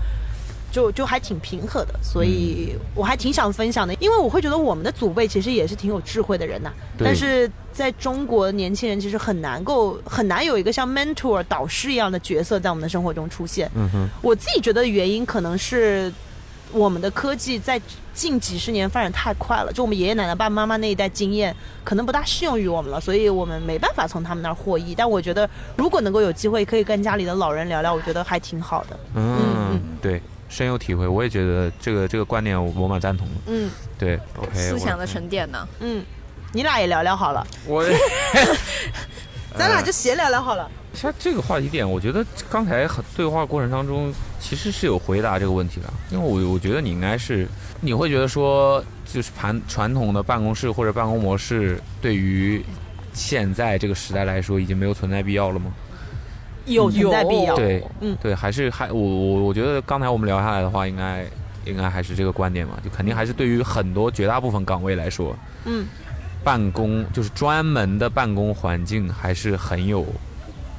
[0.77, 13.71] 就就还挺平和的，所以我还挺想分享的，因为我会觉得我们的祖辈其实也是挺有智慧的人呐、对但是在中国，年轻人其实很难够很难有一个像 mentor 导师一样的角色在我们的生活中出现。
[13.75, 16.13] 嗯哼，我自己觉得原因可能是
[16.73, 17.81] 我们的科技在
[18.13, 24.95] 近几十年发展太快了，就我们爷爷奶奶、爸爸妈妈那一代经验可能不大适用于我们了，所以我们没办法从他们那儿获益。
[24.95, 28.99] 但我觉得，如果能够有机会可以跟家里的老人聊聊，我觉得还挺好的。
[29.15, 29.39] 嗯
[29.73, 31.07] 嗯，对，深有体会。
[31.07, 33.35] 我也觉得这个这个观点我我蛮赞同的。
[33.47, 35.67] 嗯对，OK，思想的沉淀呢？
[35.81, 36.05] 嗯，
[36.53, 37.85] 你俩也聊聊好了，我
[39.57, 40.71] 咱俩就闲聊聊好了。
[40.93, 45.93] 像这个话题点，我觉得刚才很对话过程当中，其实是有回答这个问题的。
[46.11, 47.47] 因为我我觉得你应该是，
[47.81, 52.65] 你会觉得说，就是传传统的办公室或者办公模式，对于
[53.13, 55.73] 现在这个时代来说，已经没有存在必要了吗？
[56.67, 57.51] 有存在必要。
[57.51, 57.57] 有。
[57.57, 58.17] 对，嗯。
[58.23, 61.25] 对，还是还我我我觉得刚才我们聊下来的话，应该
[61.65, 65.87] 应该还是这个观点嘛，就肯定还是对于很多绝大部分岗位来说，嗯，
[66.45, 70.07] 办公就是专门的办公环境还是很有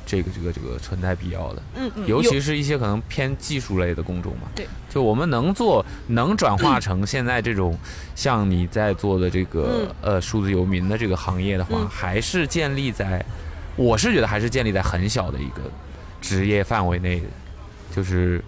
[0.05, 4.47] 这个这个这个存在必要的，嗯嗯，尤其是一些可能偏技术类的工种嘛。
[4.55, 7.77] 对，就我们能做能转化成现在这种
[8.15, 11.88] 像你在做的这个、呃数字游民的这个行业的话，嗯。
[11.89, 13.23] 还是建立在，
[13.78, 15.61] 我是觉得还是建立在很小的一个
[16.19, 17.28] 职业范围内的，
[17.95, 18.43] 就是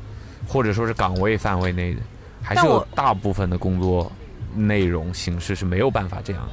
[0.47, 2.01] 或者说是岗位范围内的，
[2.41, 4.11] 还是有大部分的工作
[4.55, 6.51] 内容形式是没有办法这样的。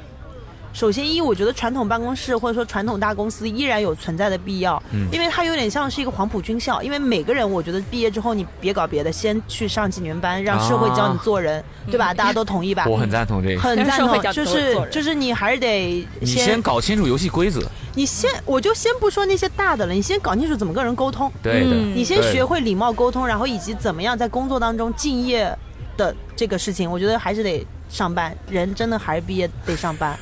[0.76, 5.08] 首先一，我觉得传统办公室或者说传统大公司依然有存在的必要，嗯。
[5.10, 12.12] 因为它有点像是一个黄埔军校，因为每个人我觉得毕业之后你别搞别的，先去上几年班，让社会教你做人，对吧？
[12.12, 12.84] 大家都同意吧？
[12.86, 13.60] 我很赞同这个。
[13.62, 17.62] 很赞同，就是就是你还是得你先搞清楚游戏规则，
[17.94, 21.64] 你先，我就先不说那些大的了，你先搞清楚怎么跟人沟通，对
[21.94, 25.56] 你先学会礼貌沟通，然后以及怎么样在工作当中敬业
[25.96, 30.14] 的这个事情，我觉得还是得上班，人真的还是毕业得上班，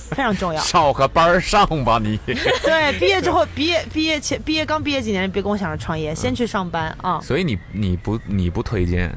[0.10, 0.60] 非常重要。
[0.62, 2.18] 上个班儿上吧你。
[2.26, 7.20] 对，毕业之后，毕业毕业前毕业刚毕业几年，别跟我想着创业，先去上班啊。
[7.22, 9.12] 所以你你不你不推荐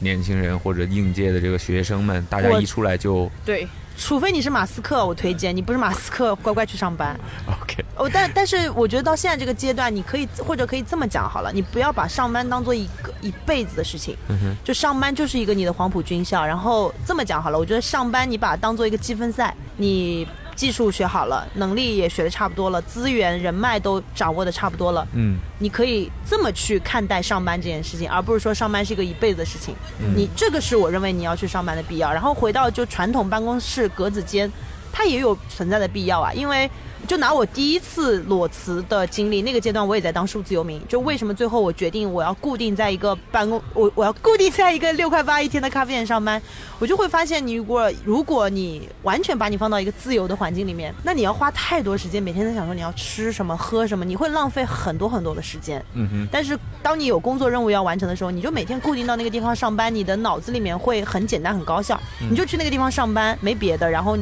[0.00, 3.66] 年轻人或者应届的这个学生们，大家一出来就对，
[3.98, 7.18] 除非你是马斯克，我推荐你不是马斯克，乖乖去上班。
[7.60, 7.84] OK。
[7.96, 14.16] 哦，但但是我觉得到现在这个阶段，你可以或者可以这么讲好了，你不要把上班当做一个一辈子的事情，
[14.62, 16.46] 就上班就是一个你的黄埔军校。
[16.46, 20.26] 然后这么讲好了，我觉得上班你把它当做一个积分赛，你
[20.58, 29.72] 技术学好了，能力也学的差不多了，资源人脉都掌握的差不多了，嗯，你可以这么去看待上班这件事情，而不是说上班是一个一辈子的事情。
[30.16, 32.12] 你这个是我认为你要去上班的必要。
[32.12, 34.50] 然后回到就传统办公室格子间，
[34.92, 36.68] 它也有存在的必要啊，因为。
[37.08, 40.78] 就拿我第一次裸辞的经历，那个阶段我也在当数字游民。
[40.86, 46.40] 就为什么最后我决定我要固定在一个办公，我我要固定在一个六块八一天的咖啡店上班，
[46.78, 55.82] 我就会发现，你如果如果你完全把你放到一个自由的环境里面，那你要花太多时间，每天在想说你要吃什么喝什么，你会浪费很多很多的时间。
[55.94, 61.98] 嗯哼，但是当你有工作任务要完成的时候，你就每天固定到那个地方上班，你的脑子里面会很简单很高效，
[62.30, 64.16] 你就去那个地方上班，没别的，然后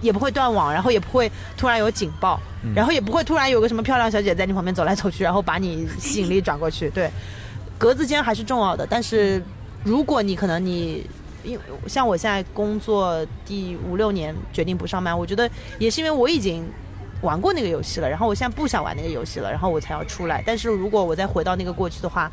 [0.00, 2.29] 也不会断网，然后也不会突然有警报，
[2.74, 6.90] 然后也不会突然有个什么漂亮小姐在你旁边走来走去，然后把你吸引力转过去。
[6.90, 7.10] 对，
[7.78, 9.42] 格子间还是重要的，但是
[9.84, 11.06] 如果你可能你。
[11.42, 16.62] 因为像我现在工作第五六年决定不上班，我觉得也是因为我已经
[17.22, 20.44] 玩过那个游戏了，然后我现在不想玩那个游戏了，然后我才要出来。
[20.44, 22.30] 但是如果我再回到那个过去的话，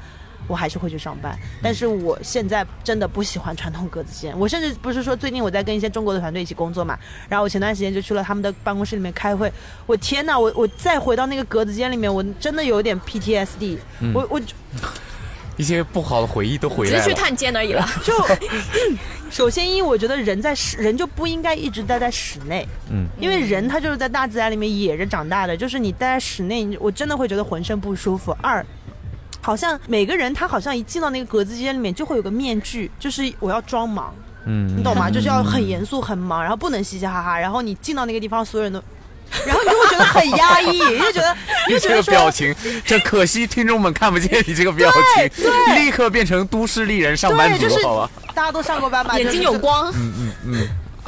[0.47, 1.37] 我还是会去上班。
[1.61, 6.97] 但是我现在真的不喜欢传统格子间，我甚至不是说最近我在跟一些中国的团队一起工作嘛，
[7.29, 9.51] 然后我前段时间就去了他们的办公室里面开会，
[9.85, 13.77] 我天呐，我我再回到那个格子间里面，我真的有点 PTSD，、
[14.13, 14.41] 我我
[15.57, 17.19] 一些不好的回忆都回来了只是去。
[17.19, 17.83] 探监而已了。
[18.05, 18.13] 就
[19.31, 28.31] 首先一，我觉得人在室人就不应该一直待在室内，嗯，因为人他就是在大自然里面野着长大的，就是你待在室内，你我真的会觉得浑身不舒服。
[28.41, 28.63] 二。
[29.41, 34.13] 好像每个人他好像一进到那个格子间里面就会有个面具，就是我要装忙，
[34.45, 35.09] 嗯，你懂吗？
[35.09, 38.83] 就是要很严肃、很忙，然后不能嘻嘻哈哈，然后你进到那个地方，所有人都，
[39.45, 41.35] 然后你就会觉得很压抑， 你就觉得
[41.67, 42.53] 你你这个表情，
[42.85, 45.29] 这可惜听众们看不见你 这个表情，
[45.75, 48.09] 立刻变成都市丽人上班对，就是族，好吧？
[48.33, 49.91] 大家都上过班吧，眼睛有光，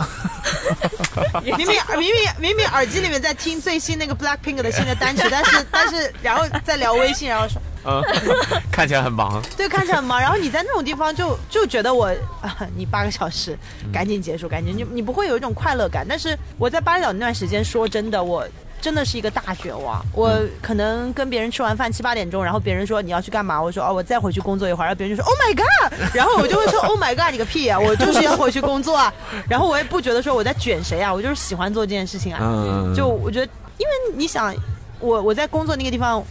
[1.43, 8.01] 明明明明明明耳机里面在听最新那个 Blackpink 的新的单曲， 但是但是然后在聊微信，然后说嗯，
[8.71, 9.41] 看起来很忙。
[9.55, 12.07] 对看起来很忙，然后你在那种地方就就觉得我
[12.41, 13.57] 啊，你八个小时
[13.91, 16.05] 赶紧结束，赶紧你你不会有一种快乐感。
[16.07, 18.47] 但是我在巴厘岛那段时间，说真的，我。
[18.81, 20.03] 真的是一个大绝望。
[20.13, 29.13] 我可能跟别人吃完饭七八点钟，然后别人说你要去干嘛，我说哦我再回去工作一会儿，然后别人就说 Oh my god，然后我就会说 Oh my god 你个屁啊，我就是要回去工作啊。
[29.49, 32.39] 然后我也不觉得说我在卷谁啊，我就是喜欢做这件事情啊。
[32.41, 34.55] 嗯，就我觉得，因为你想，
[34.99, 36.23] 我我在工作那个地方，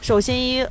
[0.00, 0.66] 首先一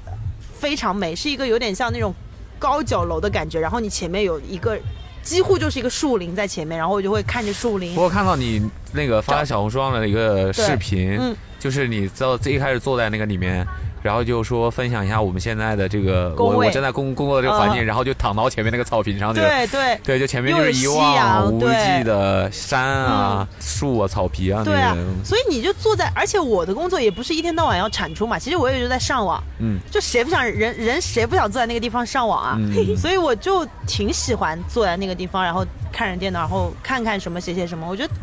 [0.60, 2.14] 非常美，是一个有点像那种
[2.58, 4.78] 高脚楼的感觉，然后你前面有一个
[5.26, 8.00] 几乎就是一个树林在前面，然后我就会看着树林不。
[8.00, 8.62] 过看到你
[8.94, 13.66] 那个发在小红书上的一个视频，嗯就是你在最一开始坐在那个里面，
[14.06, 17.86] 然后就说分享一下我们现在的这个我我正在工工作的这个环境，嗯。
[17.88, 20.00] 然后就躺到前面那个草坪上，就对对。
[20.04, 29.80] 对，就前面就是一望阳无际的山啊、树啊、草皮啊那对啊，，所以你就坐在，而且我的工作也不是一天到晚要产出嘛，其实我也就在上网，嗯。
[29.90, 32.56] 就谁不想人人谁不想坐在那个地方上网啊？
[32.60, 32.94] 嗯。
[32.96, 38.14] 所以我就挺喜欢坐在那个地方，然后看着电脑，然后看看什么写写什么，我觉得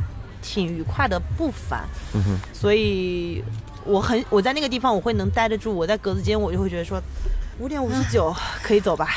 [0.42, 1.80] 挺愉快的，不烦。
[2.14, 2.38] 嗯哼。
[2.52, 3.42] 所以
[3.84, 7.00] 我很我在那个地方我会能待得住，我在格子间我就会觉得说。
[7.58, 9.08] 五点五十九可以走吧？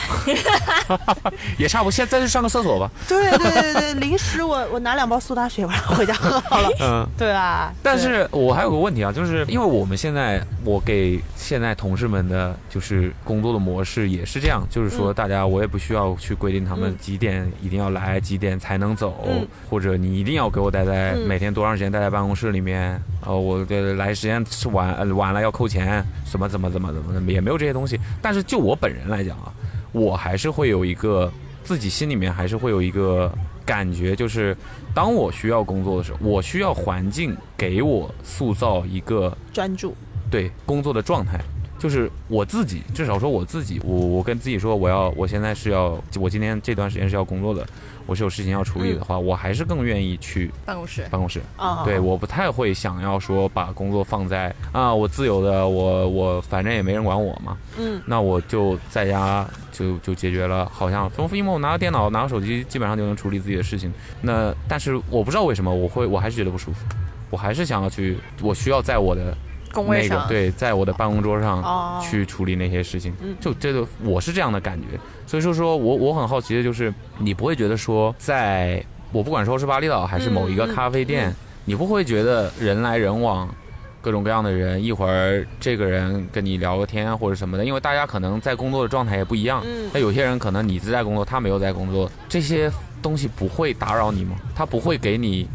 [1.57, 1.91] 也差不多。
[1.91, 2.89] 现在再去上个厕所吧。
[3.07, 6.69] 对对对对，临时我 我拿两包苏打水，晚上回家喝好了。
[6.81, 7.07] 嗯。
[7.17, 27.99] 对啊，但是我还有个问题啊，就是因为我们现在我给现在同事们的就是工作的模式也是这样，就是说大家我也不需要去规定他们嗯几点一定要来，几点才能走，嗯或者你一定要给我待在、嗯每天多长时间待在办公室里面，呃，我的来时间是晚呃晚了要扣钱，什么怎么怎么怎么怎么也没有这些东西。
[28.26, 29.53] 但是就我本人来讲啊，
[29.91, 31.32] 我还是会有一个
[31.63, 33.32] 自己心里面还是会有一个
[33.63, 34.57] 感觉就是，
[34.95, 39.93] 当我需要工作的时候，我需要环境给我塑造一个专注，
[40.32, 41.39] 对工作的状态，
[41.78, 47.63] 就是我自己，至少说我自己，我我跟自己说，我要我现在是要，我今天这段时间是要工作的，
[48.06, 51.06] 我是有事情要处理的话，我还是更愿意去办公室。
[51.10, 51.41] 办公室。
[51.58, 63.91] 啊，对，我不太会想要说把工作放在啊，我自由的，我我反正也没人管我嘛，嗯，那我就在家就就解决了，好像因为我拿个电脑拿个手机，基本上就能处理自己的事情。
[64.22, 66.86] 那但是我不知道为什么我会我还是觉得不舒服，
[67.30, 69.38] 我还是想要去，我需要在我的那个
[69.76, 74.97] 工位上，对，在我的办公桌上哦去处理那些事情，嗯就这个我是这样的感觉，
[75.28, 81.32] 所以说说我我很好奇的就是，你不会觉得说，在我不管说是巴厘岛还是某一个咖啡店，
[81.65, 83.47] 你不会觉得人来人往。
[84.01, 89.63] 各种各样的人，一会儿这个人跟你聊个天或者什么的，因为大家可能在工作的状态也不一样。
[89.65, 92.71] 嗯那有些人可能你是在工作，他没有在工作，这些
[93.01, 94.36] 东西不会打扰你吗？
[94.53, 95.47] 他不会给你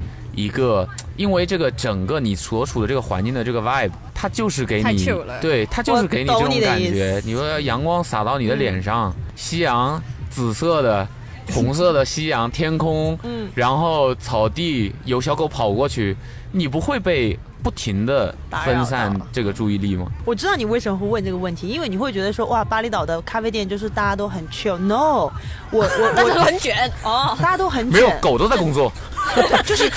[0.42, 5.04] 一个，因为这个整个你所处的这个环境的这个 vibe，它就是给你，
[5.40, 7.20] 对，它就是给你这种感觉。
[7.24, 11.06] 你说阳光洒到你的脸上，夕阳紫色的。
[11.52, 16.16] 红色的夕阳，天空，嗯然后草地有小狗跑过去，
[16.52, 18.32] 你不会被不停的
[18.64, 20.06] 分散这个注意力吗？
[20.24, 24.78] 我知道你为什么会问这个问题，因为你会觉得说，哇，巴厘岛的咖啡店就是大家都很 chill。
[24.78, 25.28] No，
[25.72, 27.36] 我我 但是我，很卷哦。
[27.42, 28.92] 大家都很卷没有，狗都在工作，
[29.64, 29.88] 就是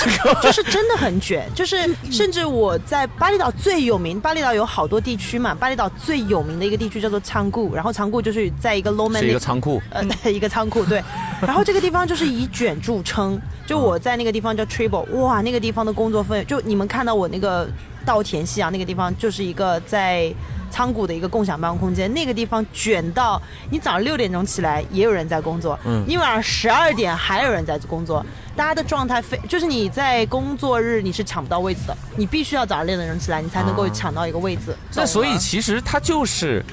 [0.41, 1.77] 就是真的很卷，就是
[2.11, 9.81] 甚至我在巴厘岛最有名，巴厘岛有好多地区嘛，巴厘岛最有名的一个地区叫做仓库，然后仓库就是在一个 low man 是一个仓库。
[9.89, 11.03] 呃，一个仓库对，
[11.41, 17.67] 然后这个地方就是以卷著称，就我在那个地方叫 Triple，哇，那个地方的工作氛围，就你们看到我那个
[18.05, 20.31] 稻田夕阳那个地方，就是一个在
[20.69, 26.03] 仓谷的一个共享办公空间，那个地方卷到你早上六点钟起来也有人在工作，嗯。
[26.07, 28.25] 你晚上十二点还有人在工作，
[28.55, 34.75] 大家的状态非就是你在工作日你是抢不到位子的，你必须要早上六点钟起来，你才能够啊抢到一个位子。
[34.95, 36.63] 那所以其实它就是，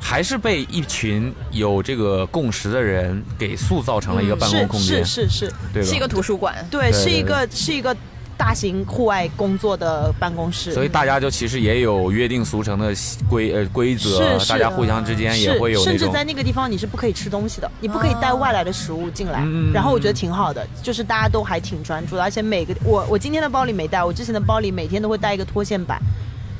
[0.00, 5.88] 还是被一群有这个共识的人给塑造成了一个办公空间，嗯是是是是，对吧？
[5.88, 7.94] 是一个图书馆，对，对是一个是一个
[8.40, 12.94] 大型户外工作的办公室，所以大家就其实也有约定俗成的
[13.28, 19.46] 规呃规则，大家互相之间也会有，甚至在那个地方你是不可以吃东西的，你不可以带外来的食物进来。
[19.74, 26.00] 然后我觉得挺好的，就是大家都还挺专注的，而且每个我我今天的包里没带，我之前的包里每天都会带一个拖线板，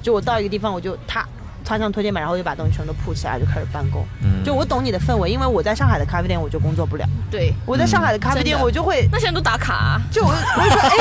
[0.02, 1.26] 就我到一个地方我就踏
[1.64, 4.04] 穿上拖线板，然后就把东西全都铺起来就开始办公。
[4.22, 7.52] 嗯就我懂你的氛围，因为我在上海的咖啡店我就工作不了，对。
[7.66, 9.06] 我在上海的咖啡店我就会。
[9.12, 10.96] 那些人都打卡啊，就我我就说，哎，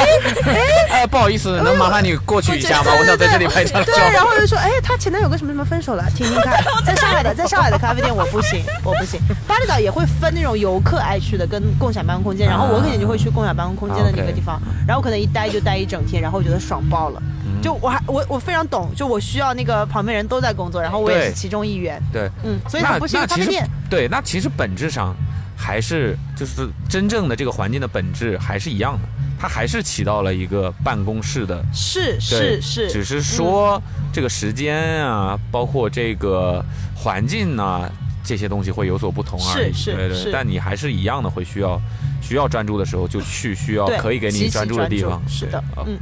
[0.92, 2.92] 哎哎，不好意思，能麻烦你过去一下吗？
[3.00, 4.02] 我想在这里拍张对，照。
[4.12, 6.62] 然后就说，哎，他前男友跟什么什么分手了，听听看。
[6.86, 9.20] 在上海的，在上海的咖啡店我不行， 我不行。
[9.48, 17.22] 巴厘岛也会分那种游客爱去的跟共享办公空间，然后我肯定就会去共享办公空间的那个地方，然后可能一待就待一整天，然后我觉得爽爆了。
[17.62, 22.02] 就我还我我非常懂，就我需要那个旁边人都在工作，然后我也是其中一员。
[22.12, 23.70] 对，嗯，所以它那不是咖啡店。
[23.90, 25.16] 对，那其实本质上
[25.56, 29.08] 还是就是真正的这个环境的本质还是一样的，
[29.40, 33.82] 它还是起到了一个办公室的是对是是，只是说
[34.14, 36.64] 这个时间啊，包括这个
[36.96, 37.90] 环境啊，
[38.24, 39.74] 这些东西会有所不同而已。
[39.74, 41.82] 是是对对，是但你还是一样的会需要
[42.22, 45.22] 需要专注的时候就去，需要可以给你专注的地方。
[45.28, 45.98] 是的嗯。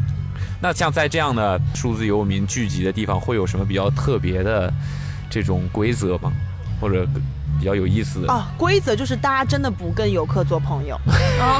[0.60, 4.72] 那像在这样的数字游民聚集的地方，会有什么比较特别的
[5.30, 6.32] 这种规则吗？
[6.80, 7.08] 或者
[7.60, 8.32] 比较有意思的？
[8.32, 11.00] 啊，规则就是大家真的不跟游客做朋友。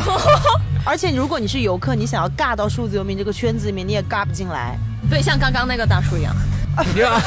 [0.86, 4.78] 而且如果你是游客，你想要尬到数字游民这个圈子里面，你也尬不进来。
[5.10, 6.36] 对，像刚刚那个大叔一样，
[6.98, 7.22] 呀，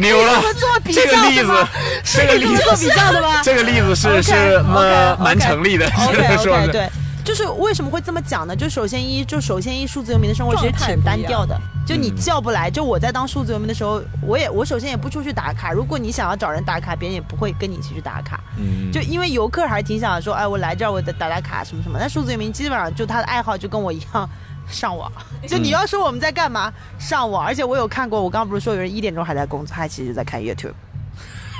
[0.00, 1.68] 牛了这么做比较这个例子的吗？，
[2.04, 3.42] 这个例子做比较的吗？
[3.42, 6.72] 这个例子是是蛮蛮成立的，只 OK 能说是。
[6.72, 6.88] 对，
[7.26, 8.54] 就是为什么会这么讲呢？
[8.54, 12.70] 就首先一，就首先一，数字游民的生活其实挺单调的，就你嗯叫不来。
[12.70, 15.72] 就我在当数字游民的时候，我也我首先也不出去打卡。
[15.72, 18.40] 如果你想要找人打卡，别人也不会跟你一起去打卡。
[18.56, 21.98] 嗯，就因为游客还是挺想说，哎，我来这儿我得打打卡什么什么。
[21.98, 24.28] 但数字游民基本上就他的爱好就跟我一样。
[24.68, 25.10] 上网，
[25.46, 26.72] 就你要说我们在干嘛？
[26.98, 30.72] 上网，而且我有看过，我刚刚不是说有人一点钟还在工作，他其实就在看 YouTube，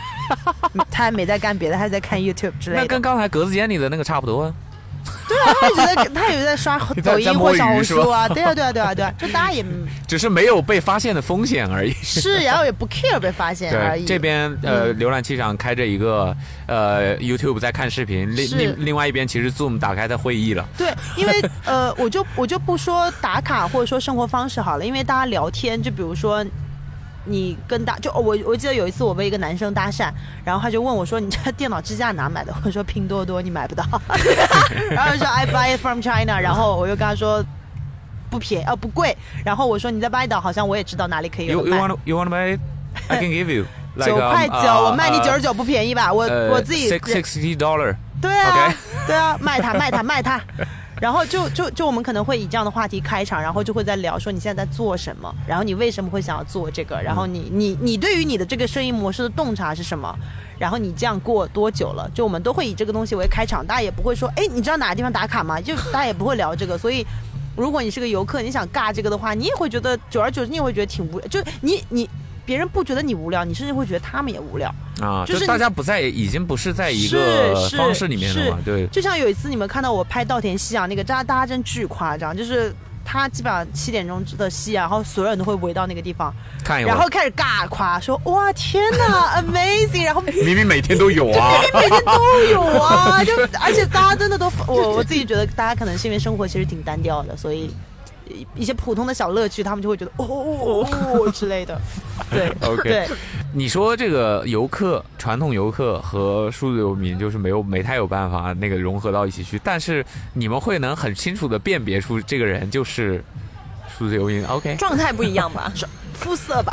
[0.91, 2.83] 他还没在干别的，他还在看 YouTube 之类的。
[2.83, 4.55] 那跟刚才格子间里的那个差不多啊。
[5.29, 9.65] 对啊，他一直在，他也在刷 抖音或小红书啊，对啊，对啊，对啊，对啊， 就大家也
[10.07, 11.93] 只是没有被发现的风险而已。
[12.03, 14.05] 是，然后也不 care 被发现而，已。
[14.05, 16.35] 这边呃嗯浏览器上开着一个
[16.67, 20.67] 呃 YouTube 在看视频，另另另外一边其实 Zoom 打开在会议了。
[20.79, 26.45] 对，因为呃，我就我就不说打卡或者说生活方式好了，因为大家聊天，就比如说。
[27.27, 30.11] 你跟搭就哦我我记得有一次我被一个男生搭讪，
[30.45, 32.55] 然后他就问我说你这电脑支架哪买的？
[32.65, 33.85] 我说拼多多你买不到，
[34.91, 37.45] 然后他说 I buy it from China，然后我又跟他说
[38.31, 42.61] 不便宜啊、不贵，然后我说你在巴厘岛好像我也知道哪里可以有 You you want you want to buy it?
[43.09, 43.65] I can give you
[44.05, 46.13] 九块九，我卖你九十九不便宜吧？
[46.13, 47.95] 我我自己 six sixty dollar。
[48.21, 48.73] 对啊
[49.07, 50.41] 对啊，卖它卖它卖它。
[51.01, 60.15] 然后就就就我们可能会以这样的话题开场，然后就会在聊说你现在在做什么，然后你为什么会想要做这个，然后你你你对于你的这个生意模式的洞察是什么，
[60.59, 62.11] 然后你这样过多久了？
[62.15, 65.61] 就我们都会以这个东西为开场，大家也不会说，哎，你知道哪个地方打卡吗？
[65.61, 67.07] 就大家也不会聊这个，所以。
[67.59, 71.27] 如果你是个游客，你想尬这个的话，你也会觉得久而久之，你也会觉得挺无聊。
[71.29, 72.07] 就你你
[72.47, 74.75] 别人不觉得你无聊，你甚至会觉得他们也无聊。
[75.03, 78.59] 啊，就是就大家不在，已经不是在一个方式里面了嘛？
[78.65, 82.75] 对，就像有一次你们看到我拍稻田夕阳那个，大家大家真巨夸张，就是
[83.05, 86.33] 他基本上七点钟的夕阳，然后所有人都会围到那个地方，
[86.65, 86.83] 看。
[86.83, 91.61] 然后开始尬夸，说哇天哪，amazing，然后 明明每天都有啊。
[91.75, 97.71] 每天都有啊， 就而且大家真的都，我我自己觉得大家可能是因为生活其实挺单调的，所以。
[98.55, 101.81] 一些普通的小乐趣，他们就会觉得哦哦哦 之类的，
[102.31, 103.09] 对 OK 对，
[103.55, 113.23] 你说这个游客，传统游客和数字游民就是没有没太有办法那个融合到一起去，但是你们会能很清楚的辨别出这个人就是
[113.97, 114.45] 数字游民。
[114.47, 115.73] OK，状态不一样吧？
[116.17, 116.73] 肤色吧，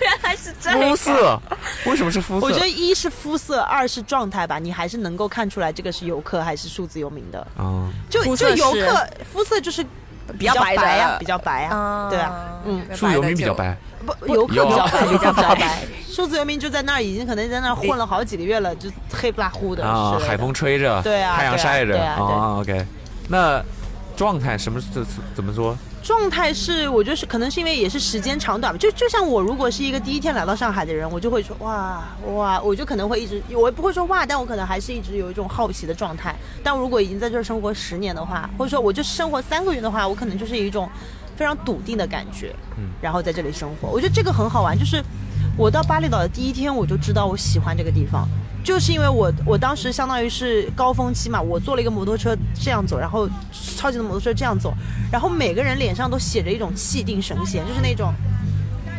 [0.00, 1.40] 原来是这样肤色
[1.86, 2.46] 为什么是肤色？
[2.46, 7.38] 我觉得一是肤色，二是状态吧，你还是能够看出来这个是游客还是数字游民的。
[7.56, 9.84] 啊，就就游客肤色就是
[10.38, 12.32] 比较白白呀，比较白呀，啊对啊，
[12.64, 13.76] 嗯， 数字游民比较白。
[14.04, 15.82] 不，游客 比较白，有比较白。
[16.08, 22.58] 数字游民就在那儿，已经可能在那儿混了好几个月了，就黑不拉乎的啊，是海风吹着，对啊太阳晒着对啊。
[22.58, 22.84] OK，
[23.28, 23.62] 那
[24.16, 25.04] 状态什么这
[25.34, 25.76] 怎么说？
[26.10, 32.02] 状态是，我觉得是可能是因为也是时间长短吧，就就像我如果是一个第一天来到上海的人，我就会说哇
[32.34, 36.34] 哇，我就可能会一直，我不会说哇，但我可能还是一直有一种好奇的状态。
[36.64, 40.90] 但如果已经在这儿生活十年的话，或者说我就生活三个月的话，我可能就是有一种
[41.36, 42.88] 非常笃定的感觉，嗯。
[43.00, 45.00] 然后在这里生活，我觉得这个很好玩，就是
[45.60, 48.26] 我到巴厘岛的第一天，我就知道我喜欢这个地方。
[48.64, 53.28] 就是因为我我当时相当于是高峰期嘛，我坐了一个摩托车这样走，然后
[53.76, 54.72] 超级的摩托车这样走，
[55.12, 58.10] 然后每个人脸上都写着一种气定神闲，就是那种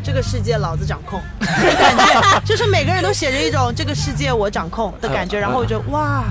[0.03, 6.25] 这个世界老子掌控 的感觉，就是每个人都写着一种这个世界我掌控的感觉，然后我觉得哇，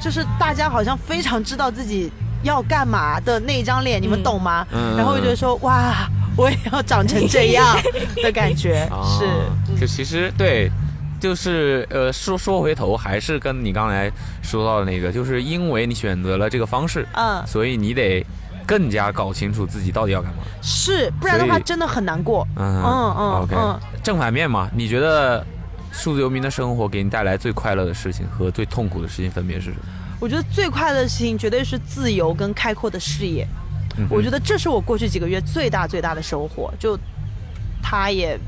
[0.00, 2.10] 就是大家好像非常知道自己
[2.42, 4.66] 要干嘛的那张脸，你们懂吗？
[4.72, 7.76] 嗯然后我就觉得说哇， 我也要长成这样
[8.22, 9.26] 的感觉， 啊是。
[9.80, 10.70] 就其实对，
[11.20, 14.10] 就是呃，说说回头还是跟你刚才
[14.42, 18.24] 说到的那个，就是因为你选择了这个方式，嗯所以你得
[18.66, 20.38] 更加搞清楚自己到底要干嘛。
[20.62, 22.46] 是，不然的话真的很难过。
[22.56, 25.44] 嗯嗯嗯 OK，嗯正反面嘛，你觉得
[25.92, 29.76] 数字游民的生活给你带来最快乐的事情和最痛苦的事情分别是什么？
[30.18, 33.46] 我觉得最快乐的事情绝对是自由跟开阔的视野。
[33.98, 36.72] 嗯我觉得这是我过去几个月最大最大的收获。
[36.78, 36.98] 就
[37.82, 38.38] 他也，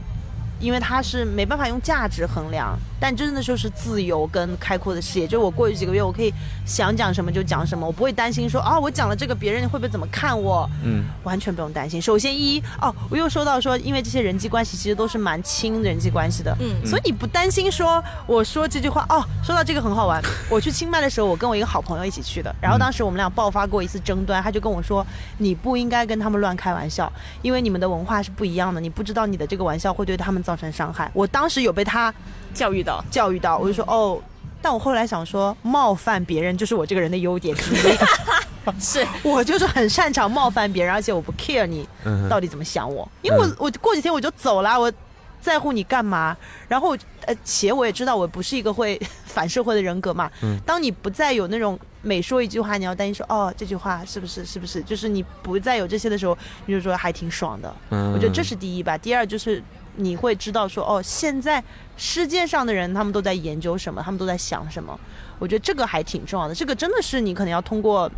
[0.61, 5.27] 因为他是没办法用价值衡量，但真的就是自由跟开阔的视野。
[5.27, 6.33] 就我过去几个月，我可以
[6.65, 10.69] 想讲什么就讲什么，我不会担心说啊，我讲了这个别人会不会怎么看我。
[10.85, 12.01] 嗯完全不用担心。
[12.01, 19.23] 首先一哦，我又说到说，因为这些人际关系其实都是蛮亲人际关系的，嗯所以你不担心说我说这句话哦。
[19.45, 25.07] 说到这个很好玩，我去清迈的时候，我跟我一个好朋友一起去的，然后当时我们俩爆发过一次争端，他就跟我说，
[25.39, 31.11] 你不应该跟他们乱开玩笑，因为你们的文化是不一样的，你不知道你的这个玩笑会对他们造成伤害。
[31.13, 32.13] 我当时有被他
[32.55, 34.21] 教育到，教育到，我就说哦。
[34.61, 37.97] 但我后来想说，冒犯别人就是我这个人的优点之一。
[38.81, 41.89] 是 我就是很擅长冒犯别人，而且我不 care 你
[42.29, 44.93] 到底怎么想我，因为我、嗯我过几天我就走了，我
[45.41, 46.37] 在乎你干嘛？
[46.67, 50.29] 然后呃，且我也知道我不是一个会 反社会的人格嘛。
[50.43, 56.37] 嗯当你不再有那种每说一句话，你要担心说哦这句话是不是是不是，就是你不再有这些的时候，
[56.67, 57.73] 你就说还挺爽的。
[57.91, 58.99] 嗯我觉得这是第一吧。
[58.99, 59.63] 第二就是
[59.99, 61.63] 你会知道说哦，现在
[61.97, 64.99] 世界上的人他们都在研究什么，他们都在想什么。
[65.39, 66.55] 我觉得这个还挺重要的。
[66.55, 68.11] 这个真的是你可能要通过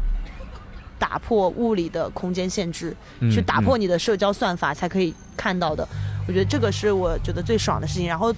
[0.99, 5.87] 打破物理的空间限制，嗯去打破你的社交算法才可以看到的。
[6.29, 8.07] 我觉得这个是我觉得最爽的事情。
[8.07, 8.33] 然后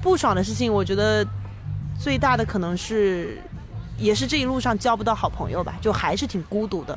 [0.00, 1.26] 不爽的事情，我觉得
[2.00, 3.38] 最大的可能是。
[4.00, 6.96] 也是这一路上交不到好朋友吧，就还是挺孤独的，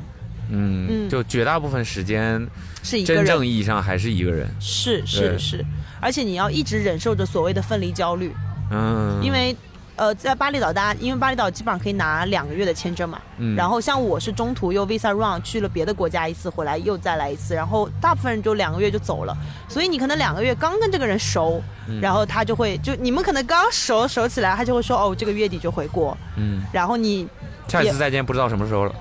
[0.50, 1.08] 嗯，嗯。
[1.08, 2.46] 就绝大部分时间，
[2.82, 3.24] 是一个人。
[3.24, 4.48] 真正意义上还是一个人。
[4.60, 5.38] 是是对。
[5.38, 5.64] 是，
[6.00, 8.32] 而且你要一直忍受着所谓的分离焦虑，
[8.70, 9.54] 嗯，因为
[9.94, 13.54] 呃，在巴厘岛，大家因为巴厘岛基本上可以拿两个月的签证嘛，嗯。
[13.54, 19.36] 然后像我是中途又 visa run 去了别的国家一次，回来又再来一次，然后大部分人就两个月就走了，
[19.68, 22.00] 所以你可能两个月刚跟这个人熟，嗯。
[22.00, 27.28] 然后他就会就你们可能刚熟熟起来，他就会说哦，这个月底就回国，嗯，然后你
[27.68, 28.94] 下一次再见不知道什么时候了。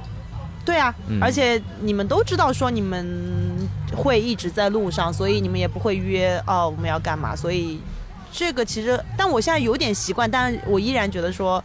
[0.64, 3.08] 对啊，嗯而且你们都知道说你们
[3.96, 7.80] 会一直在路上，所以你们也不会约哦我们要干嘛，所以
[8.32, 11.64] 这个其实，但我现在有点习惯，但我依然觉得说，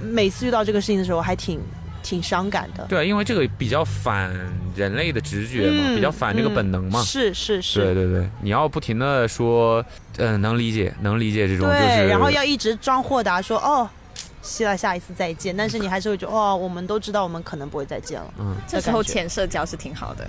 [0.00, 1.60] 每次遇到这个事情的时候还挺
[2.02, 2.84] 挺伤感的。
[2.88, 4.30] 对，因为这个比较反
[4.74, 7.00] 人类的直觉嘛，嗯比较反这个嗯本能嘛。
[7.02, 9.84] 是是对是，对对对，你要不停的说，
[10.18, 13.88] 嗯、能理解，能理解这种，就对，是然后要一直装豁达说哦。
[14.42, 18.34] 希望下一次再见，但是你还是会觉得哦，我们都知道我们可能不会再见了。
[18.38, 20.28] 嗯，这时候浅社交是挺好的，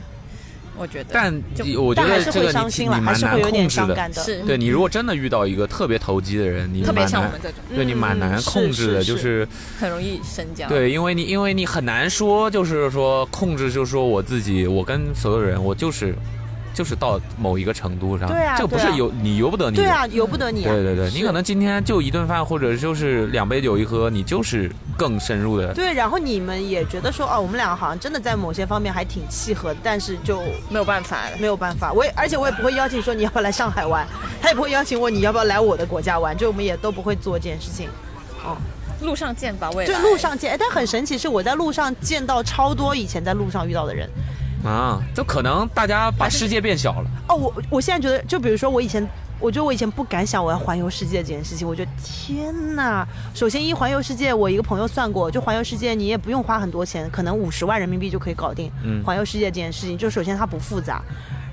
[0.78, 1.10] 我觉得。
[1.12, 3.88] 但就我觉但还是会得这个你伤心了，还你蛮难是会有点控制的。
[3.88, 4.24] 伤感的。
[4.24, 9.48] 是对你如果真的遇到一个特别投机的人，你特别像我们这种，对你蛮难嗯控制的，就是是
[9.80, 16.16] 很容易深交。，对，因为你因为你很难说，就是说控制，就是说我自己，我跟所有人，我就是
[16.74, 19.78] 就是到某一个程度上，对啊这个不是由你由不得你。
[19.78, 20.72] 对啊，由不得你啊。
[20.74, 25.74] 对对对，你可能今天就一顿饭，或者就是两杯酒一喝，你就是更深入的。
[25.74, 31.38] 对，然后你们也觉得说，哦，我们两个好像真的在某些方面还挺契合的，但是就没有办法了。
[31.40, 31.94] 没有办法。
[31.94, 34.08] 我也而且我也不会邀请说你要不要来上海玩，
[34.42, 37.88] 他也不会邀请我你要不要来我的国家玩，就我们也都不会做这件事情。
[38.44, 38.58] 哦
[39.02, 40.00] 路上见吧，未就来。
[40.00, 44.10] 路上见，哎，但很神奇是我在路上见到超多以前在路上遇到的人。
[44.64, 47.10] 啊，就可能大家把世界变小了。
[47.30, 49.08] 哦，我我现在觉得，就比如说我以前。
[49.40, 53.06] 我觉得我以前不敢想我要环游世界这件事情，我觉得天呐！
[53.34, 58.72] 首先一环游世界，我一个朋友算过，就环游世界你也不用花很多钱，可能五十万人民币就可以搞定。
[58.86, 61.02] 嗯环游世界这件事情，就首先它不复杂，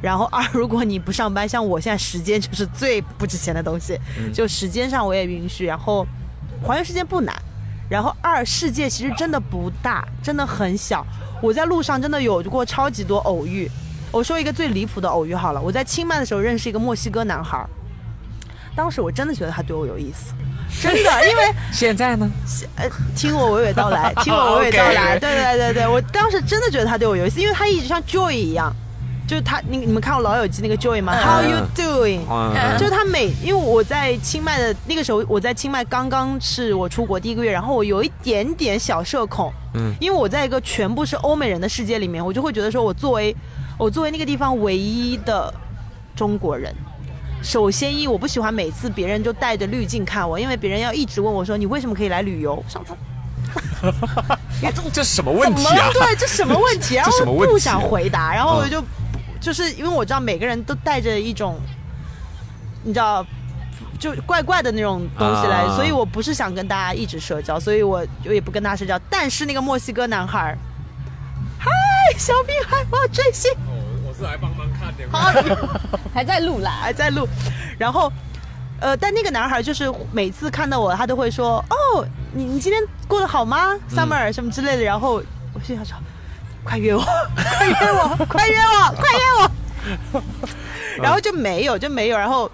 [0.01, 3.99] 然后二如果你不上班，像我现在时间就是最不值钱的东西，
[4.33, 6.07] 就时间上我也允许，然后
[6.63, 7.35] 环游世界不难，
[7.91, 11.05] 然后二世界其实真的不大，真的很小。
[11.43, 13.69] 我在路上真的有过超级多偶遇。
[14.13, 17.69] 我说一个最离谱的偶遇好了，我在清迈的时候认识一个墨西哥男孩儿，
[18.75, 20.33] 当时我真的觉得他对我有意思，
[20.83, 22.31] 真的，因为 现在呢？
[22.77, 28.75] 呃，听我娓娓道来，听我娓娓道来， 对对对对，我当时真的觉得他对我有意思，因为他一直像 Joy 一样，
[29.31, 32.21] 就是他，你你们看过《老友记》那个 Joy 吗、嗯 h o w you doing？
[32.29, 43.33] 嗯就是他每，因为我在清迈的那个时候，我在清迈刚刚是我出国第一个月，然后我有一点点小社恐，嗯因为我在一个全部是欧美人的世界里面，我就会觉得说我作为
[43.79, 45.55] 我作为那个地方唯一的
[46.17, 46.75] 中国人。
[47.41, 52.61] 首先一，我不喜欢每次别人就带着滤镜看我，因为别人要一直问我说你为什么可以来旅游？
[52.69, 52.93] 上次
[54.61, 55.89] 这这什么问题啊？
[55.95, 56.97] 对，这什么问题？
[56.99, 58.85] 然后我不想回答，然后我嗯就、
[59.41, 61.59] 就是因为我知道每个人都带着一种，
[62.85, 63.25] 你知道。
[63.99, 68.99] 就怪怪的那种东西来，啊所以我不是想跟大家一直社交，所以我我也不跟他社交。
[69.11, 70.57] 但是那个墨西哥男孩，
[71.59, 71.71] 嗨，
[72.17, 73.53] 小屁孩，我要追星，
[74.09, 75.05] 我是来帮忙看的。
[75.13, 75.31] 好，
[76.15, 76.79] 还在录啦。
[76.81, 77.29] 还在录，
[77.79, 78.11] 然后，
[78.81, 85.23] 呃，但那个男孩就是每次看到我，他都会说：“哦，你你今天过得好吗？Summer、什么之类的。”然后
[85.53, 85.95] 我心想说
[86.65, 90.23] ：“快约我，快约我，快约我，快约我。”
[91.03, 92.51] 然后就没有，就没有，然后。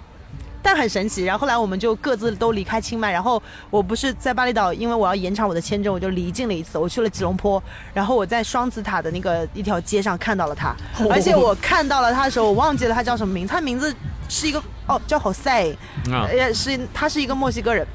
[0.59, 7.61] 但很神奇，然后后来我们就各自都离开清迈，然后我不是在巴厘岛，因为我要延长我的签证，我就离境了一次，我去了吉隆坡，
[7.93, 10.75] 然后我在双子塔的那个一条街上看到了他，
[11.09, 13.95] 而且我看到了他的时候，我忘记了他叫什么名字，他名字
[14.27, 15.73] 是一个哦叫 Jose，
[16.11, 16.27] 啊。
[16.33, 17.87] 也是他是一个墨西哥人，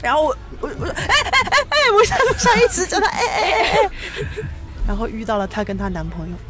[0.00, 3.90] 然后我我我说哎哎哎哎，我在路上一直叫他哎哎哎哎，
[4.86, 6.36] 然后遇到了她跟她男朋友。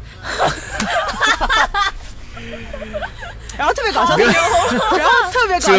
[3.57, 5.73] 然后特别搞笑，然后特别搞笑？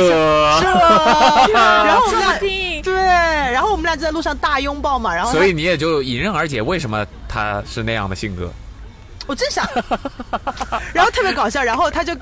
[1.55, 2.37] 然后我们俩
[2.83, 8.51] 对，然后我们俩就在路上大拥抱嘛，然后所以你也就迎刃而解，为什么他是那样的性格？
[9.29, 9.65] 我真想，
[10.93, 12.13] 然后特别搞笑，然后他就。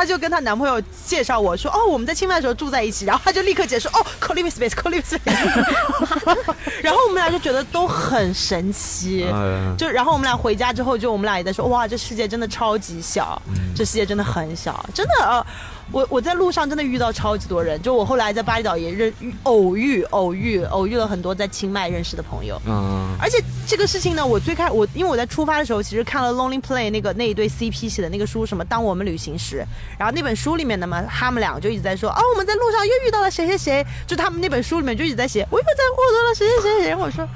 [0.00, 6.54] 她就跟她男朋友介绍我说：“哦，我们在清迈的时候住在一起。”然后她就立刻解释：“哦 c o l i v i space c o l i v i space。
[6.82, 9.28] ”然后我们俩就觉得都很神奇。
[9.30, 13.40] 嗯就然后我们俩回家之后，就我们俩也在说：“哇，这世界真的超级小，
[13.76, 15.12] 这世界真的很小，真的。
[15.22, 15.46] 呃”
[15.92, 19.12] 我我在路上真的遇到超级多人，就我后来在巴厘岛也认
[19.42, 22.60] 偶遇偶遇偶遇了很多在清迈认识的朋友。
[22.66, 29.64] 嗯而且这个事情呢，我最开我因为我在出发的时候，其实看了 Lonely Play 那个那一对 CP 写的那个书，什么当我们旅行时，
[29.98, 37.26] 然后那本书里面的嘛，他们俩就一直在说，哦，我们在路上又遇到了谁谁谁，就他们那本书里面就一直在写，我又在获得了谁谁谁谁，然后我说。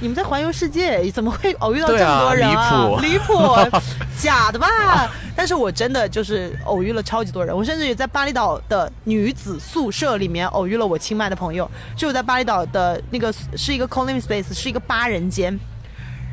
[0.00, 2.98] 你们在环游世界，怎么会偶遇到这么多人啊？
[3.00, 3.56] 离谱离谱，
[4.20, 5.08] 假的吧？
[5.34, 15.58] 但是我真的就是偶遇了超级多人，我甚至也在巴厘岛的女子宿舍里面偶遇了我清迈的朋友，就我在巴厘岛的那个是一个 co-living space，是一个八人间。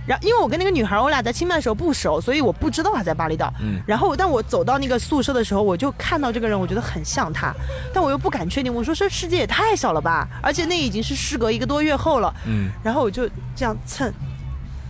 [0.08, 3.54] 然后，因为我跟那个女孩，我俩在清迈的时候不熟，所以我不知道她在巴厘岛。
[3.62, 7.54] 嗯然后，但我走到那个宿舍的时候，我就看到这个人，我觉得很像她，
[7.94, 8.74] 但我又不敢确定。
[8.74, 12.34] 我说这世界也太小了吧，而且那已经是事隔一个多月后了。
[12.48, 14.12] 嗯，然后我就这样蹭。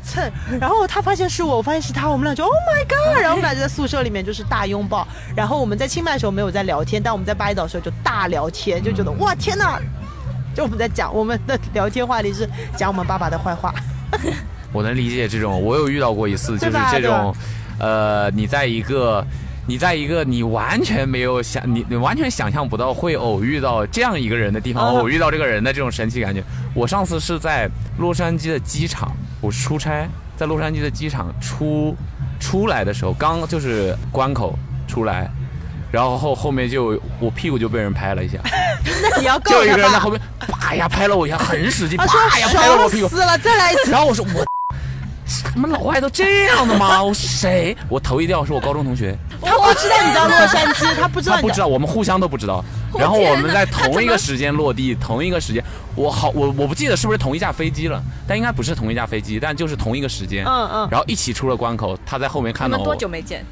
[0.10, 5.08] 蹭，然后他发现是我，我发现是他，我们俩就 Oh my God，然后我们俩就在宿舍里面就是大拥抱。
[5.36, 9.80] 然后我们在清迈的时候没有在聊天，但我们在巴厘岛的时候就大聊天，就觉得哇天哪！
[10.56, 13.74] 就我们在讲我们的聊天话题是讲我们爸爸的坏话。
[14.74, 17.36] 我能理解这种，我有遇到过一次，就是这种，
[17.80, 19.24] 呃，你在一个。
[19.70, 26.44] 你在一个你完全没有想你你完全想象不到会偶遇到这样一个人的地方，嗯偶遇到这个人的这种神奇感觉。
[26.74, 27.70] 我上次是在
[28.00, 31.96] 洛杉矶的机场，我出差，在洛杉矶的机场出
[32.40, 35.30] 出来的时候，刚就是关口出来，
[35.92, 38.40] 然后后后面就我屁股就被人拍了一下，
[39.04, 40.00] 那你要告就有一个人在？
[40.00, 42.06] 后面啪一下拍了我一下，很使劲，啪
[42.40, 43.92] 一下拍了我屁股，死了，再来一次。
[43.92, 44.44] 然后我说我。
[45.54, 47.04] 他们老外都这样的吗？
[47.04, 47.78] 我是谁？
[47.88, 52.64] 我头一掉是我高中同学，他不知道你在洛杉矶，他不知道你他不知道，我们互相都不知道。
[52.98, 55.64] 然后我们在同一个时间落地，同一个时间，
[55.96, 60.44] 我好我我不记得是不是同一架飞机了，但应该不是同一架飞机，但就是同一个时间。
[60.46, 62.84] 嗯嗯然后一起出了关口，他在后面看到我。
[62.84, 63.46] 多久没见？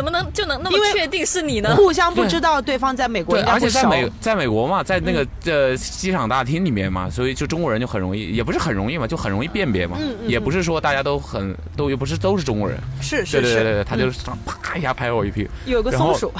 [0.00, 1.76] 怎么能就能那么确定是你呢？
[1.76, 3.38] 互相不知道对方在美国。
[3.42, 9.98] 而且在美在美国嘛，在那个呃机场大厅里面嘛，所以就中国人就很容易，也不是很容易嘛，就很容易辨别嘛。
[10.00, 12.78] 嗯嗯也不是说大家都很都也不是都是中国人。
[13.02, 15.50] 是是是，对对对对，他就嗯是啪一下拍我一屁股。
[15.66, 16.32] 有个松鼠，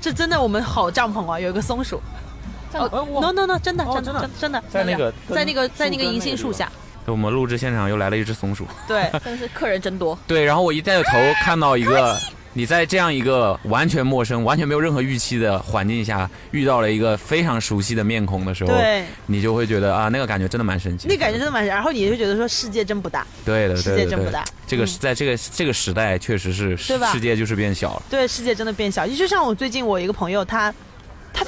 [0.00, 2.00] 这真的我们好帐篷啊，有一个松鼠。
[2.74, 6.70] 哦，no no no，真的真的哦真的真真的，在那个在那个在那个银杏树下，
[7.06, 8.66] 我们录制现场又来了一只松鼠。
[8.86, 10.18] 对， 但是客人真多。
[10.26, 12.14] 对，然后我一带头看到一个，
[12.58, 21.14] 你在这样一个完全陌生、完全没有任何预期的环境下，遇到了一个非常熟悉的面孔的时候，对，你就会觉得啊，那个感觉真的蛮神奇的。
[21.14, 24.44] 那感觉真的蛮神，然后你就觉得说世界真不大，对的，世界真不大。
[24.66, 28.02] 这个在这个这个时代，确实是对吧世界就是变小了。
[28.10, 29.06] 对，世界真的变小。
[29.06, 30.74] 就像我最近我一个朋友，他他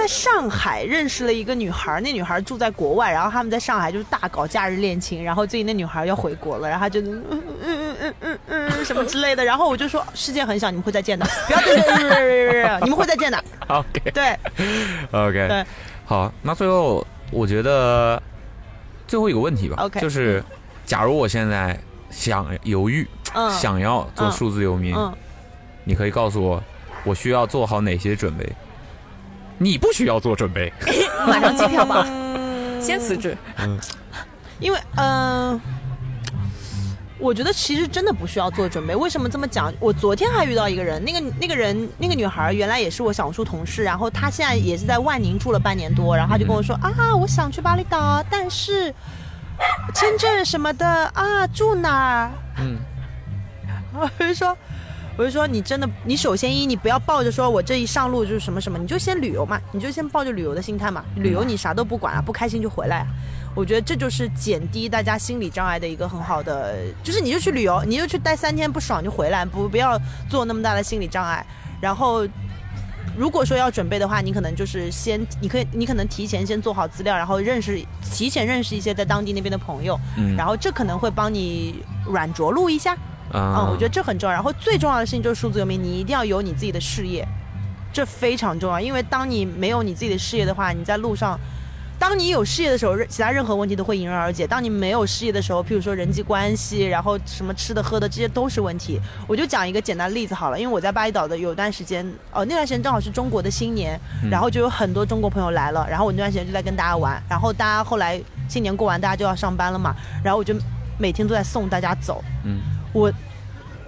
[0.01, 14.39] 在上海认识了一个女孩，那女孩住在国外，然后他们在上海就是大搞假日恋情，然后最近那女孩要回国了，然后他就 嗯嗯嗯嗯嗯嗯什么之类的，然后我就说世界很小，你们会再见的，不要对对对对对对，你们会再见的，OK 对
[15.13, 15.67] OK，对，
[16.07, 18.21] 好，那最后我觉得
[19.07, 20.43] 最后一个问题吧 OK 就是
[20.87, 21.79] 假如我现在
[22.11, 25.15] 想犹豫，嗯想要做嗯数字游民，嗯，
[25.85, 26.63] 你可以告诉我，
[27.05, 28.51] 我需要做好哪些准备？
[29.63, 30.73] 你不需要做准备。
[31.29, 33.37] 马上机票吧，嗯先辞职。
[34.59, 35.61] 因为嗯、呃
[37.19, 38.97] 我觉得其实真的不需要做准备。
[38.97, 39.71] 为什么这么讲？
[39.79, 48.91] 我昨天还遇到一个人，那个那个人那个女孩原来也是我小红书同事，然后她现在也是在万宁住了半年多，然后她就跟我说、啊，我想去巴厘岛，但是
[49.95, 51.93] 签证什么的啊，住哪
[52.25, 52.31] 儿？
[52.57, 52.79] 嗯，
[53.93, 54.57] 我就说。
[55.21, 63.07] 我就说你真的，你首先一，你不要抱着说我这一上路就是什么什么，你就先旅游嘛，你就先抱着旅游的心态嘛，旅游你啥都不管啊，不开心就回来啊。
[63.55, 71.45] 我觉得这就是减低大家心理障碍的一个很好的，就是你就去旅游，你就去待三天不爽就回来，不不要做那么大的心理障碍。
[71.83, 72.27] 然后，
[73.15, 77.79] 如果说要准备的话，你可能就是先，你可以，你可能提前先做好资料，然后认识，
[78.11, 82.97] 提前认识一些在当地那边的朋友，嗯然后这可能会帮你软着陆一下。
[83.33, 84.33] 啊嗯，我觉得这很重要。
[84.33, 87.27] 然后最重要的事情就是数字游民，你一定要有你自己的事业，
[87.93, 88.81] 这非常重要。
[88.81, 91.39] 因为当你没有你自己的事业的话，你在路上，
[91.99, 94.47] 当你有事业的时候，任其他任何问题都会迎刃而解。
[94.47, 98.99] 当你没有事业的时候，譬如说人际关系，然后什么吃的喝的，这些都是问题。
[99.27, 104.01] 我就讲一个简单例子好了，因为我在巴厘岛的有段时间，哦，那段时间正好是中国的新年，
[104.31, 109.95] 然后就有很多中国朋友来了，然后我那段时间就在跟大家玩，然后大家后来新年过完，大家就要上班了嘛，
[110.25, 110.55] 然后我就
[110.99, 112.25] 每天都在送大家走。
[112.45, 112.59] 嗯
[112.93, 113.13] 我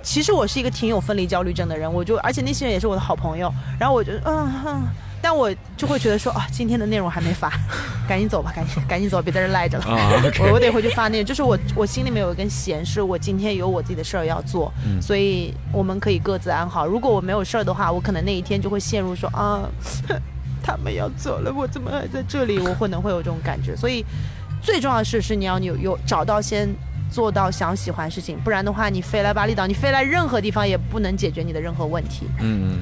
[0.02, 4.82] 其实我是一个挺有分离焦虑症的人，我就而且那些人也是我的好朋友，然后我就嗯哼，
[5.20, 7.52] 但我就会觉得说啊，今天的内容还没发，
[8.08, 9.84] 赶紧走吧，赶紧赶紧走，别在这赖着了。
[10.40, 16.84] 我我得回去发那个，就是我我心里面有一根弦，是我今天有我自己的事儿要做，嗯所以我们可以各自安好。
[16.84, 19.62] 如果我没有事儿的话，我可能那一天就会陷入说啊，
[20.64, 22.58] 他们要走了，我怎么还在这里？
[22.58, 23.76] 我可能会有这种感觉。
[23.76, 24.04] 所以
[24.60, 26.68] 最重要的是是你要有有找到先
[27.12, 32.26] 做到想喜欢事情，不然的话，你飞来巴厘岛，你飞来任何地方也不能解决你的任何问题。
[32.40, 32.78] 嗯。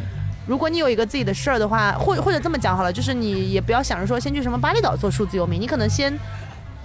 [0.47, 6.13] 如果你有一个自己的事儿的话，或或者这么讲好了，就是你也不要想着说先去什么巴厘岛做数字游民，你可能先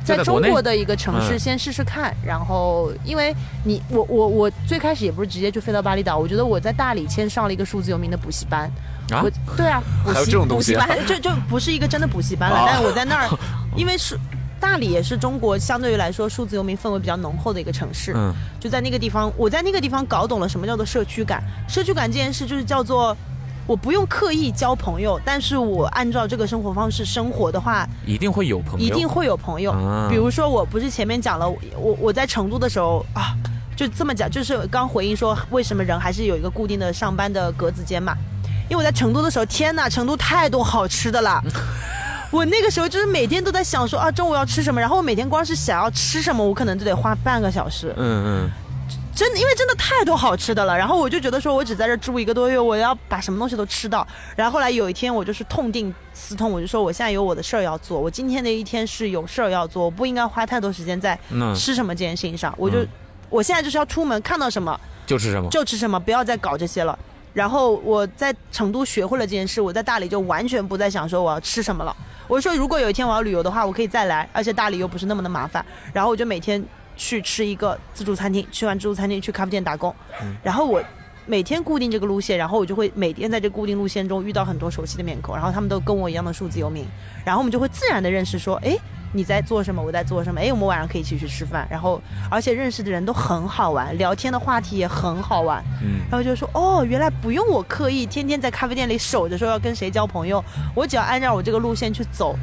[0.04, 1.40] 在中国的一个城市嗯。
[1.40, 8.70] 先试试看，然后因为你我我我最开始也不是直接就飞到巴厘岛，我觉得我在大理先上了一个数字游民的补习班，
[9.10, 9.24] 啊？
[9.24, 10.86] 我对啊，补还有习这种东西啊？
[10.86, 13.30] 补习班就就不是一个真的补习班了，啊但是我在那儿，
[13.76, 14.16] 因为是
[14.66, 21.44] 大理也是中国相对于来说数字游民氛围比较浓厚的一个城市，嗯就在那个地方，我在那个地方搞懂了什么叫做社区感。
[21.70, 23.16] 社区感这件事就是叫做。
[23.68, 29.72] 我不用刻意交朋友，但是我按照这个生活方式生活的话，一定会有朋友，一定会有朋友。
[29.72, 33.34] 啊比如说，我不是前面讲了，我我在成都的时候啊，
[33.76, 38.16] 就这么讲，就是刚回应说为什么人还是有一个固定的上班的格子间嘛。
[38.70, 41.44] 因为我在成都的时候，天呐，成都太多好吃的了。
[42.32, 47.94] 我那个时候就是每天都在想说啊，中午要吃什么，然后我每天光是想要吃什么，我可能就得花半个小时。
[47.98, 48.52] 嗯嗯
[49.16, 50.78] 真的，因为真的太多好吃的了。
[50.78, 54.06] 然后我就觉得说，我只在这住一个多月，我要把什么东西都吃到。
[54.36, 62.54] 然后后来有一天，我就是痛定思痛，我就说我现在有我的事儿要做，我今天的一天是有事儿要做，我不应该花太多时间在嗯，吃什么这件事情上。
[62.58, 62.88] 我就、嗯
[63.28, 65.50] 我现在就是要出门，看到什么就吃什么？
[65.50, 66.98] 就吃什么，不要再搞这些了。
[67.36, 71.96] 然后我在成都学会了这件事，我在大理就完全不再想说我要吃什么了。
[72.28, 75.64] 我说如果有一天我要旅游的话，我可以再来，而且大理又不是那么的麻烦。
[75.92, 76.64] 然后我就每天
[76.96, 79.94] 去吃一个自助餐厅，吃完自助餐厅去咖啡店打工。
[80.42, 80.82] 然后我
[81.26, 86.86] 每天固定这个路线，然后我就会每天在这固定路线中遇到很多熟悉的面孔，然后他们都跟我一样的数字游民，
[87.26, 88.78] 然后我们就会自然的认识说，哎。
[89.16, 89.82] 你在做什么？
[89.82, 90.42] 我在做什么？
[90.42, 100.44] 哎，我们晚上可以一起去吃饭，然后而且认识的人都很好玩，聊天的话题也很好玩，嗯然后就说哦，原来不用我刻意天天在咖啡店里守着说要跟谁交朋友，
[100.76, 102.38] 我只要按照我这个路线去走，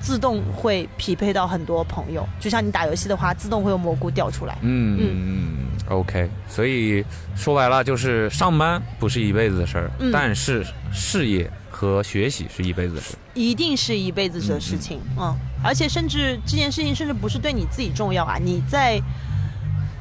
[0.00, 2.28] 自动会匹配到很多朋友。
[2.38, 4.58] 就像你打游戏的话，自动会有蘑菇掉出来。
[4.60, 5.56] 嗯嗯
[5.88, 6.28] ，OK。
[6.46, 7.02] 所以
[7.34, 10.62] 说白了，就是上班不是一辈子的事儿，嗯但是
[10.92, 11.50] 事业
[11.82, 13.16] 和学习是一辈子的事。
[13.34, 15.34] 一定是一辈子的事情，嗯
[15.64, 19.00] 而且甚至这件事情甚至不是对你自己重要啊，你在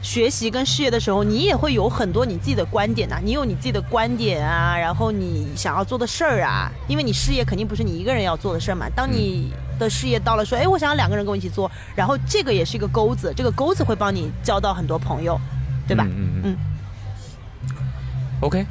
[0.01, 8.87] 学习跟事业的时候，你也会有很多你自己的观点呐、你有你自己的观点啊，然后你想要做的事儿啊，因为你事业肯定不是你一个人要做的事儿嘛。
[8.95, 15.39] 当你的事业到了说，哎，我想要两个人跟我一起做，然后这个也是一个钩子，这个钩子会帮你交到很多朋友，
[15.87, 16.05] 对吧？
[16.07, 16.57] 嗯嗯嗯
[18.41, 18.65] OK，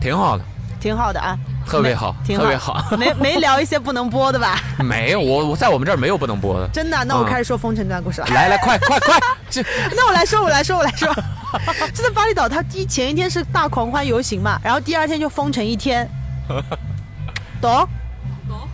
[0.00, 0.44] 挺好的，
[0.80, 1.36] 挺好的啊，
[1.66, 2.84] 特别好，挺特别好。
[2.98, 4.58] 没没聊一些不能播的吧？
[4.84, 6.68] 没有，我我在我们这儿没有不能播的。
[6.68, 8.26] 真的，那我嗯开始说封城这段故事了。
[8.28, 9.18] 来来，快快快！
[9.50, 9.62] 这
[9.94, 11.08] 那我来说，我来说，我来说。
[11.94, 16.08] 就在巴厘岛，它第前一天是大狂欢游行嘛，然后第二天就封城一天，
[17.60, 17.88] 懂？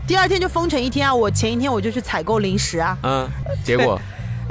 [0.07, 1.15] 第二天就封城一天啊！
[1.15, 3.29] 我前一天我就去采购零食啊，嗯，
[3.65, 3.99] 结果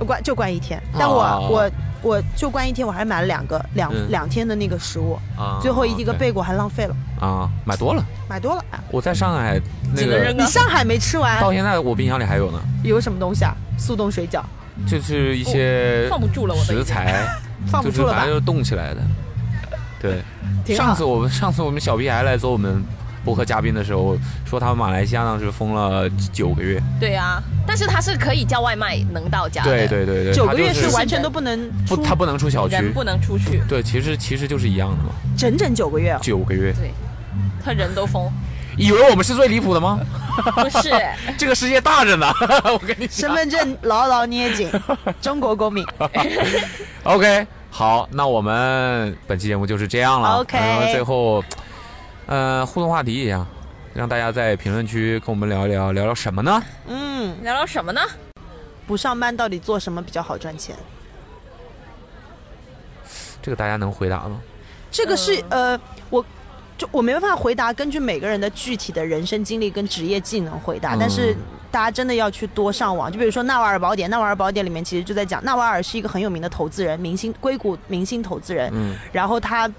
[0.08, 1.72] 关就关一天，但我、哦我
[2.02, 8.04] 我就关一天，我还买了两个两、嗯两天的那个食物，啊，最后一个贝果还浪费了，啊，买多了。
[8.28, 8.64] 买多了。
[8.72, 9.60] 啊我在上海
[9.94, 13.56] 那个只能扔你上海没吃完，到现在我冰箱里还有呢，有什么东西啊？
[13.78, 14.42] 速冻水饺，
[14.88, 17.26] 就是一些放不住了我都已经食材，
[17.68, 18.34] 放不住了 吧就是反正？
[18.34, 19.02] 就冻起来的。
[20.02, 20.22] 对，
[20.66, 22.84] 挺好上次我们上次我们小屁孩来做我们
[23.24, 26.82] 播客嘉宾的时候，说他们马来西亚当时封了九个月。
[27.00, 32.76] 对啊，但是他是可以叫外卖能到家的，对对对对，九个月是完全都不能不，他不能出小区。
[32.76, 36.20] 人不能出去，对，其实其实就是一样的嘛，整整九个月哦。
[36.22, 36.74] 九个月。
[36.74, 36.92] 对，
[37.64, 38.32] 他人都疯，
[38.78, 40.00] 以为我们是最离谱的吗？
[40.56, 40.90] 不是，
[41.38, 42.32] 这个世界大着呢，
[42.72, 43.30] 我跟你讲。
[43.30, 44.70] 身份证牢牢捏紧，
[45.22, 45.86] 中国公民。
[47.04, 50.38] OK，好，那我们本期节目就是这样了。
[50.38, 51.44] OK 然后最后，
[52.32, 53.46] 呃，互动话题一样，
[53.94, 56.64] 让大家在评论区跟我们聊一聊，聊聊什么呢？
[56.88, 58.00] 嗯，聊聊什么呢？
[58.88, 60.74] 不上班到底做什么比较好赚钱？
[63.42, 64.40] 这个大家能回答吗？
[64.90, 65.78] 这个是、呃，
[66.10, 66.26] 我
[66.78, 71.36] 就我没办法回答，根据每个人的具体的人生经历跟职业技能回答，嗯但是
[71.70, 79.70] 大家真的要去多上网，就比如说《纳瓦尔宝典》，《纳瓦尔宝典》里面其实就在讲，纳瓦尔是一个很有名的投资人，明星硅谷明星投资人，嗯然后他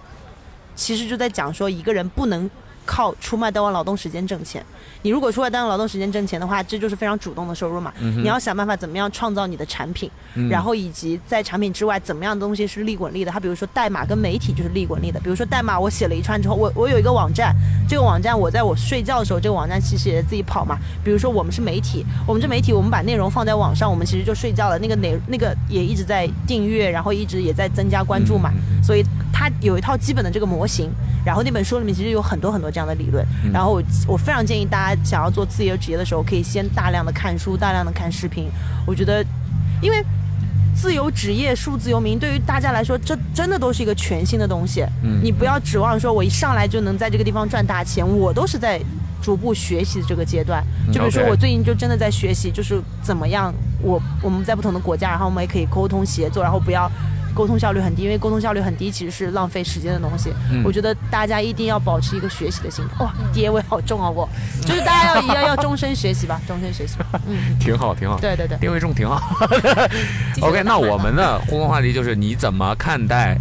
[0.82, 2.50] 其实就在讲说，一个人不能
[2.84, 4.66] 靠出卖单位劳动时间挣钱。
[5.02, 7.92] 你如果出来单位劳动时间挣钱的话，这就是非常主动的收入嘛。
[8.00, 13.32] 嗯你要想办法怎么样创造你的产品，嗯然后以及在产品之外怎么样的东西是利滚利的。
[13.32, 15.18] 它比如说代码跟媒体就是利滚利的。
[15.20, 17.54] 比如说代码我写了一串之后，我我有一个网站，
[17.88, 20.78] 这个网站我在我睡觉的时候，这个网站其实也自己跑嘛。
[21.04, 28.50] 比如说我们是媒体，我们这媒体我们把内容放在网上，我们其实就睡觉了，那个哪那个也一直在订阅，然后一直也在增加关注嘛。
[28.82, 30.90] 所以它有一套基本的这个模型，
[31.24, 33.24] 然后那本书里面其实有很多很多这样的理论。
[33.44, 38.50] 嗯然后我我非常建议大家想要做自由职业的时候，可以先大量的看书，大量的看视频。
[38.86, 39.22] 我觉得，
[39.82, 40.02] 因为
[40.74, 44.82] 自由职业、数字游民对于大家来说，这真的都是一个全新的东西。
[45.02, 48.80] 嗯你不要指望说我一上来就能在这个地方赚大钱，我都是在
[49.20, 50.64] 逐步学习的这个阶段。
[50.90, 56.90] 就比如说我最近就真的在学习，就是怎么样我我们在不同的国家，然后我们也可以沟通协作，然后不要。
[57.34, 60.32] 沟通效率很低，因为沟通效率很低其实是浪费时间的东西。
[60.50, 63.04] 嗯我觉得大家一定要保持一个学习的心态。
[63.04, 64.08] 哇，爹味好重啊！
[64.10, 64.28] 我
[64.62, 66.96] 就是大家要要要终身学习吧， 终身学习。
[67.26, 68.18] 嗯，挺好，挺好。
[68.20, 68.56] 对对对。
[68.58, 69.20] 定位重挺好。
[70.42, 73.38] OK，那我们的互动话题就是你怎么看待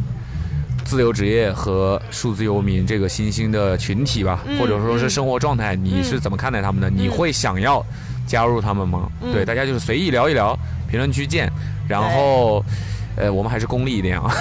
[0.84, 6.90] 自由职业和数字游民这个新兴的群体吧，嗯或者说是嗯生活状态，你是怎么看待他们的？
[6.90, 7.86] 你会想要
[8.26, 9.10] 加入他们吗？
[9.22, 10.58] 嗯对，大家就是随意聊一聊，
[10.90, 11.52] 评论区见。
[11.88, 12.64] 然后，
[13.16, 14.34] 呃，我们还是功利一点啊，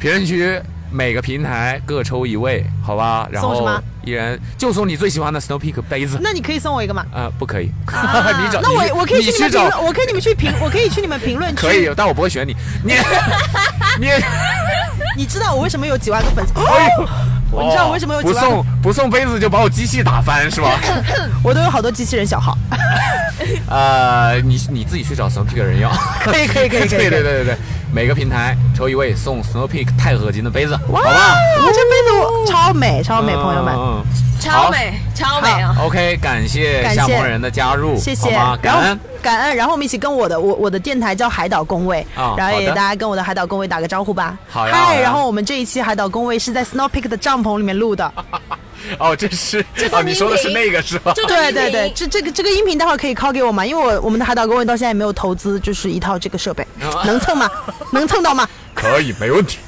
[0.00, 0.60] 评论区。
[0.94, 3.26] 每个平台各抽一位，好吧？
[3.32, 3.66] 然后
[4.04, 6.18] 一人就送你最喜欢的 Snow Peak 杯子。
[6.20, 7.06] 那你可以送我一个吗？
[7.14, 11.56] 呃，不可以，啊 你找那我我可以去你们评论，我可以你们去评，我可以去你们评论区。
[11.66, 12.54] 可以，但我不会选你。
[12.84, 12.92] 你
[13.98, 14.08] 你，
[15.16, 16.52] 你知道我为什么有几万个粉丝？
[16.60, 17.08] 哎呦，
[17.50, 20.78] 我你知道我为什么有不几万个送不送杯子就把我机器打翻是吧？
[21.42, 22.54] 我都有好多机器人小号。
[23.70, 25.90] 呃，你你自己去找 Snow Peak 人要。
[26.22, 26.88] 可以可以可以可以。
[26.88, 27.56] 对对对对对，
[27.94, 31.36] 每个平台抽一位送 Snow Peak 钛合金的杯子，好哇，吧？
[31.58, 33.74] 这杯子我超美超美，朋友们。
[33.76, 34.02] 嗯，
[34.40, 38.30] 超美，超美啊！OK，感谢感谢夏末人的加入，谢谢，
[38.62, 38.98] 感恩。
[39.20, 44.38] 感恩，然后我们一起跟我的我我的电台叫海岛工位，啊然后也大家跟我的海岛工位打个招呼吧。
[44.48, 48.10] 嗨，好呀嗨然后我们这一期海岛工位是在 Snow Peak 的帐篷里面录的。
[48.98, 51.12] 哦，这是哦，你说的是那个是吧？
[51.14, 53.64] 对对对，这这个这个音频待会儿可以拷给我吗？
[53.64, 56.66] 因为我我们的海岛工位到现在也没有投资，就是一套这个设备，
[57.04, 57.50] 能蹭吗？
[57.92, 58.48] 能蹭到吗？
[58.74, 59.58] 可以，没问题。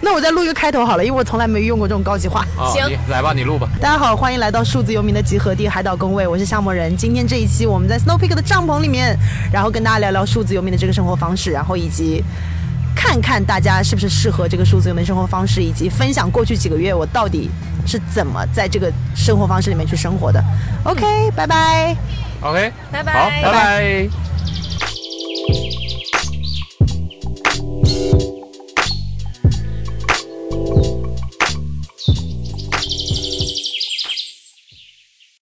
[0.00, 2.40] 那我再录一个开头好了，因为我从来没用过这种高级话。
[2.58, 3.68] 啊，行来吧，你录吧。
[3.80, 6.96] 大家好，欢迎来到数字游民的集合地海岛工位，我是夏末人。
[6.96, 9.16] 今天这一期我们在 Snow Peak 的帐篷里面，
[9.52, 12.24] 然后跟大家聊聊数字游民的这个生活方式，然后以及
[12.98, 17.48] 看看大家是不是适合这个数字游民生活方式，以及分享过去几个月我到底
[17.86, 20.44] 是怎么在这个生活方式里面去生活的。
[20.82, 21.96] OK，拜拜。
[22.40, 23.12] OK，拜拜。
[23.12, 24.08] 好，拜拜。